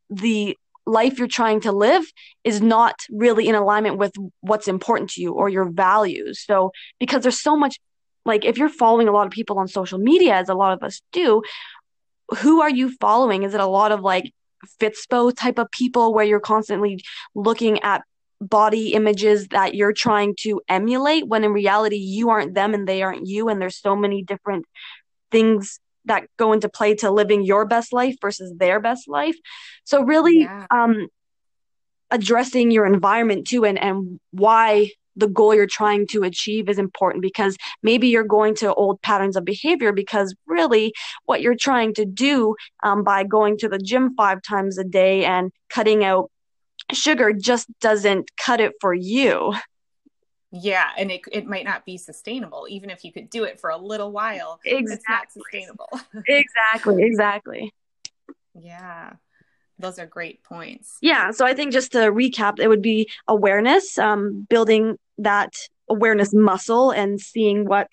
the 0.08 0.56
life 0.90 1.18
you're 1.18 1.28
trying 1.28 1.60
to 1.60 1.72
live 1.72 2.04
is 2.44 2.60
not 2.60 2.96
really 3.10 3.48
in 3.48 3.54
alignment 3.54 3.98
with 3.98 4.12
what's 4.40 4.68
important 4.68 5.10
to 5.10 5.22
you 5.22 5.32
or 5.32 5.48
your 5.48 5.70
values. 5.70 6.44
So 6.44 6.72
because 6.98 7.22
there's 7.22 7.40
so 7.40 7.56
much 7.56 7.78
like 8.24 8.44
if 8.44 8.58
you're 8.58 8.68
following 8.68 9.08
a 9.08 9.12
lot 9.12 9.26
of 9.26 9.32
people 9.32 9.58
on 9.58 9.68
social 9.68 9.98
media 9.98 10.34
as 10.34 10.48
a 10.48 10.54
lot 10.54 10.72
of 10.72 10.82
us 10.82 11.00
do 11.12 11.42
who 12.38 12.60
are 12.60 12.70
you 12.70 12.94
following? 13.00 13.42
Is 13.42 13.54
it 13.54 13.60
a 13.60 13.66
lot 13.66 13.92
of 13.92 14.00
like 14.00 14.32
fitspo 14.80 15.34
type 15.34 15.58
of 15.58 15.70
people 15.70 16.12
where 16.14 16.24
you're 16.24 16.40
constantly 16.40 17.02
looking 17.34 17.80
at 17.80 18.02
body 18.40 18.94
images 18.94 19.48
that 19.48 19.74
you're 19.74 19.92
trying 19.92 20.34
to 20.40 20.60
emulate 20.68 21.26
when 21.26 21.44
in 21.44 21.52
reality 21.52 21.96
you 21.96 22.30
aren't 22.30 22.54
them 22.54 22.72
and 22.72 22.88
they 22.88 23.02
aren't 23.02 23.26
you 23.26 23.48
and 23.48 23.60
there's 23.60 23.76
so 23.76 23.94
many 23.94 24.22
different 24.22 24.64
things 25.30 25.78
that 26.04 26.24
go 26.36 26.52
into 26.52 26.68
play 26.68 26.94
to 26.94 27.10
living 27.10 27.42
your 27.42 27.64
best 27.66 27.92
life 27.92 28.16
versus 28.20 28.52
their 28.56 28.80
best 28.80 29.08
life 29.08 29.36
so 29.84 30.02
really 30.02 30.40
yeah. 30.40 30.66
um 30.70 31.08
addressing 32.10 32.70
your 32.70 32.86
environment 32.86 33.46
too 33.46 33.64
and 33.64 33.78
and 33.78 34.18
why 34.32 34.88
the 35.16 35.28
goal 35.28 35.54
you're 35.54 35.66
trying 35.66 36.06
to 36.06 36.22
achieve 36.22 36.68
is 36.68 36.78
important 36.78 37.22
because 37.22 37.56
maybe 37.82 38.08
you're 38.08 38.24
going 38.24 38.54
to 38.54 38.72
old 38.74 39.00
patterns 39.02 39.36
of 39.36 39.44
behavior 39.44 39.92
because 39.92 40.34
really 40.46 40.92
what 41.26 41.40
you're 41.40 41.56
trying 41.56 41.92
to 41.94 42.04
do 42.04 42.54
um, 42.82 43.02
by 43.04 43.24
going 43.24 43.56
to 43.58 43.68
the 43.68 43.78
gym 43.78 44.14
five 44.16 44.40
times 44.42 44.78
a 44.78 44.84
day 44.84 45.24
and 45.24 45.50
cutting 45.68 46.04
out 46.04 46.30
sugar 46.92 47.32
just 47.32 47.68
doesn't 47.80 48.30
cut 48.36 48.60
it 48.60 48.72
for 48.80 48.94
you. 48.94 49.54
Yeah, 50.52 50.90
and 50.98 51.12
it 51.12 51.22
it 51.30 51.46
might 51.46 51.64
not 51.64 51.84
be 51.84 51.96
sustainable, 51.96 52.66
even 52.68 52.90
if 52.90 53.04
you 53.04 53.12
could 53.12 53.30
do 53.30 53.44
it 53.44 53.60
for 53.60 53.70
a 53.70 53.76
little 53.76 54.10
while. 54.10 54.58
Exactly. 54.64 54.94
It's 54.94 55.04
not 55.08 55.32
sustainable. 55.32 55.88
exactly, 56.26 57.02
exactly. 57.04 57.72
Yeah. 58.54 59.12
Those 59.78 59.98
are 59.98 60.06
great 60.06 60.42
points. 60.42 60.98
Yeah. 61.00 61.30
So 61.30 61.46
I 61.46 61.54
think 61.54 61.72
just 61.72 61.92
to 61.92 61.98
recap, 61.98 62.58
it 62.58 62.68
would 62.68 62.82
be 62.82 63.08
awareness, 63.26 63.96
um, 63.96 64.46
building 64.50 64.98
that 65.18 65.54
awareness 65.88 66.34
muscle 66.34 66.90
and 66.90 67.20
seeing 67.20 67.64
what 67.64 67.88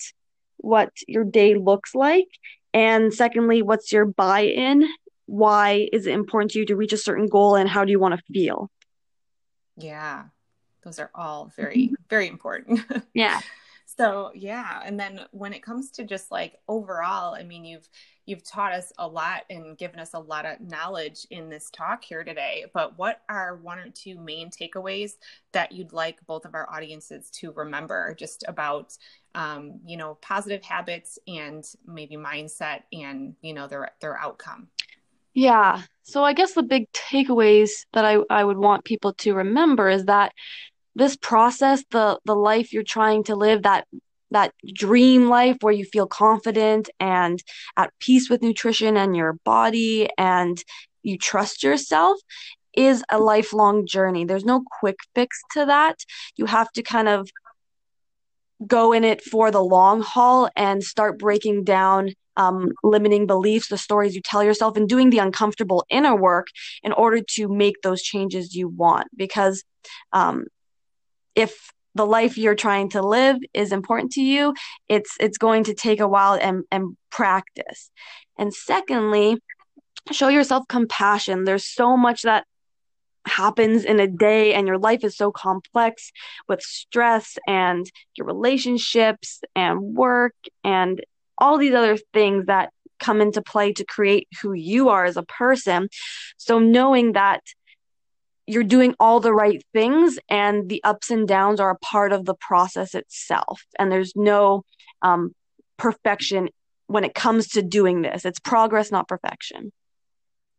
what 0.58 0.90
your 1.08 1.24
day 1.24 1.56
looks 1.56 1.96
like. 1.96 2.28
And 2.74 3.14
secondly, 3.14 3.62
what's 3.62 3.92
your 3.92 4.06
buy-in? 4.06 4.88
Why 5.28 5.88
is 5.94 6.08
it 6.08 6.14
important 6.14 6.52
to 6.52 6.60
you 6.60 6.66
to 6.66 6.76
reach 6.76 6.94
a 6.94 6.98
certain 6.98 7.28
goal 7.28 7.56
and 7.56 7.70
how 7.70 7.86
do 7.86 7.92
you 7.92 8.00
want 8.00 8.16
to 8.16 8.34
feel? 8.34 8.70
Yeah. 9.78 10.26
Those 10.88 11.00
are 11.00 11.12
all 11.14 11.52
very, 11.54 11.88
mm-hmm. 11.88 11.96
very 12.10 12.28
important. 12.28 12.80
Yeah. 13.14 13.42
so 13.86 14.32
yeah. 14.34 14.82
And 14.86 14.98
then 14.98 15.22
when 15.32 15.52
it 15.52 15.62
comes 15.62 15.92
to 15.92 16.06
just 16.06 16.32
like 16.32 16.56
overall, 16.70 17.36
I 17.36 17.44
mean, 17.44 17.66
you've 17.66 17.90
you've 18.26 18.44
taught 18.44 18.72
us 18.72 18.94
a 18.98 19.08
lot 19.08 19.44
and 19.50 19.78
given 19.78 20.00
us 20.00 20.14
a 20.14 20.20
lot 20.20 20.46
of 20.46 20.62
knowledge 20.62 21.28
in 21.30 21.50
this 21.50 21.70
talk 21.72 22.06
here 22.06 22.24
today. 22.24 22.66
But 22.74 22.98
what 22.98 23.22
are 23.28 23.58
one 23.58 23.80
or 23.80 23.90
two 23.90 24.18
main 24.18 24.50
takeaways 24.50 25.14
that 25.52 25.74
you'd 25.74 25.92
like 25.92 26.26
both 26.26 26.46
of 26.46 26.56
our 26.56 26.70
audiences 26.70 27.30
to 27.32 27.52
remember 27.52 28.16
just 28.18 28.46
about 28.48 28.98
um, 29.36 29.82
you 29.86 29.98
know, 29.98 30.18
positive 30.22 30.64
habits 30.64 31.20
and 31.28 31.66
maybe 31.86 32.16
mindset 32.16 32.84
and, 32.94 33.36
you 33.42 33.54
know, 33.54 33.68
their 33.68 33.92
their 34.00 34.18
outcome? 34.18 34.70
Yeah. 35.38 35.84
So 36.02 36.24
I 36.24 36.34
guess 36.34 36.54
the 36.54 36.64
big 36.64 36.92
takeaways 36.94 37.86
that 37.94 38.04
I, 38.04 38.18
I 38.30 38.44
would 38.44 38.58
want 38.58 38.86
people 38.86 39.14
to 39.14 39.36
remember 39.36 39.88
is 39.88 40.06
that 40.06 40.34
this 40.98 41.16
process, 41.16 41.84
the 41.92 42.20
the 42.26 42.36
life 42.36 42.74
you're 42.74 42.84
trying 42.84 43.24
to 43.26 43.36
live, 43.36 43.64
that 43.64 43.88
that 44.32 44.54
dream 44.74 45.30
life 45.30 45.58
where 45.62 45.74
you 45.74 45.86
feel 45.86 46.08
confident 46.08 46.90
and 47.00 47.42
at 47.78 47.94
peace 48.00 48.30
with 48.30 48.42
nutrition 48.42 48.98
and 48.98 49.16
your 49.16 49.34
body 49.46 50.10
and 50.18 50.64
you 51.04 51.18
trust 51.18 51.64
yourself 51.64 52.20
is 52.76 53.04
a 53.10 53.20
lifelong 53.20 53.88
journey. 53.88 54.26
There's 54.26 54.44
no 54.44 54.64
quick 54.80 54.98
fix 55.16 55.40
to 55.54 55.66
that. 55.66 55.96
You 56.36 56.46
have 56.46 56.70
to 56.74 56.84
kind 56.84 57.08
of 57.08 57.30
go 58.66 58.92
in 58.92 59.04
it 59.04 59.22
for 59.22 59.52
the 59.52 59.64
long 59.64 60.02
haul 60.02 60.50
and 60.56 60.84
start 60.84 61.20
breaking 61.20 61.64
down 61.64 62.14
um, 62.36 62.72
limiting 62.84 63.26
beliefs, 63.26 63.68
the 63.68 63.78
stories 63.78 64.16
you 64.16 64.22
tell 64.22 64.44
yourself, 64.44 64.78
and 64.78 64.88
doing 64.88 65.10
the 65.10 65.20
uncomfortable 65.20 65.86
inner 65.90 66.16
work 66.16 66.48
in 66.84 66.92
order 66.92 67.22
to 67.36 67.48
make 67.48 67.82
those 67.82 68.02
changes 68.02 68.56
you 68.56 68.68
want. 68.68 69.08
Because 69.16 69.64
um, 70.14 70.46
if 71.38 71.72
the 71.94 72.06
life 72.06 72.38
you're 72.38 72.56
trying 72.56 72.90
to 72.90 73.02
live 73.02 73.38
is 73.54 73.72
important 73.72 74.12
to 74.14 74.22
you, 74.22 74.54
it's 74.90 75.16
it's 75.20 75.38
going 75.38 75.64
to 75.66 75.74
take 75.74 76.00
a 76.00 76.08
while 76.08 76.38
and, 76.42 76.64
and 76.72 76.98
practice. 77.12 77.92
And 78.38 78.54
secondly, 78.54 79.38
show 80.12 80.28
yourself 80.28 80.66
compassion. 80.68 81.44
There's 81.44 81.66
so 81.66 81.96
much 81.96 82.24
that 82.24 82.46
happens 83.26 83.84
in 83.84 84.00
a 84.00 84.08
day 84.08 84.54
and 84.54 84.68
your 84.68 84.78
life 84.78 85.04
is 85.04 85.16
so 85.16 85.32
complex 85.32 86.12
with 86.48 86.62
stress 86.62 87.38
and 87.48 87.86
your 88.16 88.26
relationships 88.26 89.42
and 89.56 89.82
work 89.82 90.36
and 90.64 91.04
all 91.38 91.58
these 91.58 91.74
other 91.74 91.98
things 92.14 92.46
that 92.48 92.72
come 93.00 93.22
into 93.22 93.42
play 93.42 93.74
to 93.74 93.86
create 93.86 94.28
who 94.42 94.54
you 94.54 94.90
are 94.90 95.06
as 95.06 95.18
a 95.18 95.24
person. 95.24 95.88
So 96.38 96.58
knowing 96.58 97.14
that 97.14 97.42
you're 98.48 98.64
doing 98.64 98.96
all 99.00 99.20
the 99.20 99.34
right 99.34 99.62
things 99.74 100.18
and 100.30 100.70
the 100.70 100.84
ups 100.84 101.12
and 101.12 101.28
downs 101.28 101.60
are 101.60 101.70
a 101.70 101.78
part 101.78 102.12
of 102.12 102.26
the 102.26 102.36
process 102.36 102.96
itself. 102.96 103.62
And 103.78 103.92
there's 103.92 104.14
no 104.16 104.64
um, 105.02 105.36
perfection 105.78 106.50
when 106.88 107.04
it 107.04 107.14
comes 107.14 107.50
to 107.50 107.62
doing 107.62 108.02
this. 108.02 108.26
It's 108.26 108.40
progress, 108.40 108.92
not 108.92 109.08
perfection. 109.08 109.72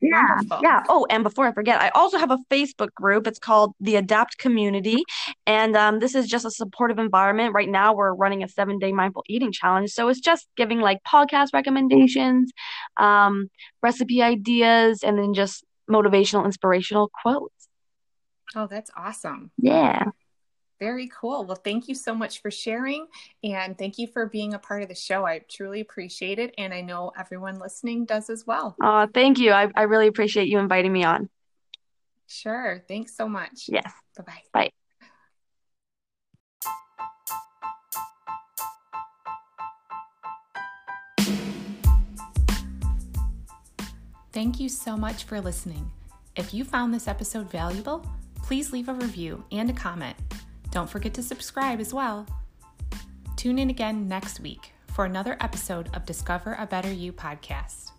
Yeah. 0.00 0.26
Wonderful. 0.36 0.60
Yeah. 0.62 0.82
Oh, 0.88 1.06
and 1.10 1.22
before 1.24 1.46
I 1.46 1.52
forget, 1.52 1.80
I 1.80 1.88
also 1.90 2.18
have 2.18 2.30
a 2.30 2.38
Facebook 2.50 2.94
group. 2.94 3.26
It's 3.26 3.38
called 3.38 3.74
the 3.80 3.96
Adapt 3.96 4.38
Community. 4.38 5.02
And 5.46 5.76
um, 5.76 5.98
this 5.98 6.14
is 6.14 6.28
just 6.28 6.44
a 6.44 6.50
supportive 6.50 6.98
environment. 6.98 7.54
Right 7.54 7.68
now, 7.68 7.94
we're 7.94 8.14
running 8.14 8.42
a 8.42 8.48
seven 8.48 8.78
day 8.78 8.92
mindful 8.92 9.24
eating 9.28 9.52
challenge. 9.52 9.90
So 9.90 10.08
it's 10.08 10.20
just 10.20 10.46
giving 10.56 10.80
like 10.80 10.98
podcast 11.02 11.48
recommendations, 11.52 12.52
um, 12.96 13.50
recipe 13.82 14.22
ideas, 14.22 15.02
and 15.02 15.18
then 15.18 15.34
just 15.34 15.64
motivational, 15.90 16.44
inspirational 16.44 17.10
quotes. 17.22 17.68
Oh, 18.54 18.66
that's 18.66 18.90
awesome. 18.96 19.50
Yeah. 19.58 20.04
Very 20.80 21.08
cool. 21.08 21.44
Well, 21.44 21.60
thank 21.62 21.88
you 21.88 21.94
so 21.94 22.14
much 22.14 22.40
for 22.40 22.50
sharing 22.50 23.06
and 23.42 23.76
thank 23.76 23.98
you 23.98 24.06
for 24.06 24.26
being 24.26 24.54
a 24.54 24.58
part 24.58 24.82
of 24.82 24.88
the 24.88 24.94
show. 24.94 25.26
I 25.26 25.40
truly 25.48 25.80
appreciate 25.80 26.38
it. 26.38 26.54
And 26.56 26.72
I 26.72 26.82
know 26.82 27.12
everyone 27.18 27.58
listening 27.58 28.04
does 28.04 28.30
as 28.30 28.46
well. 28.46 28.76
Oh, 28.80 29.08
thank 29.12 29.38
you. 29.38 29.50
I, 29.50 29.68
I 29.74 29.82
really 29.82 30.06
appreciate 30.06 30.48
you 30.48 30.58
inviting 30.58 30.92
me 30.92 31.02
on. 31.02 31.28
Sure. 32.28 32.84
Thanks 32.86 33.16
so 33.16 33.28
much. 33.28 33.68
Yes. 33.68 33.92
Bye-bye. 34.16 34.42
Bye. 34.52 34.70
Thank 44.32 44.60
you 44.60 44.68
so 44.68 44.96
much 44.96 45.24
for 45.24 45.40
listening. 45.40 45.90
If 46.36 46.54
you 46.54 46.62
found 46.62 46.94
this 46.94 47.08
episode 47.08 47.50
valuable, 47.50 48.06
please 48.44 48.72
leave 48.72 48.88
a 48.88 48.94
review 48.94 49.42
and 49.50 49.68
a 49.68 49.72
comment. 49.72 50.16
Don't 50.70 50.88
forget 50.88 51.14
to 51.14 51.22
subscribe 51.22 51.80
as 51.80 51.94
well. 51.94 52.26
Tune 53.36 53.58
in 53.58 53.70
again 53.70 54.08
next 54.08 54.40
week 54.40 54.72
for 54.92 55.04
another 55.04 55.36
episode 55.40 55.88
of 55.94 56.04
Discover 56.04 56.56
a 56.58 56.66
Better 56.66 56.92
You 56.92 57.12
podcast. 57.12 57.92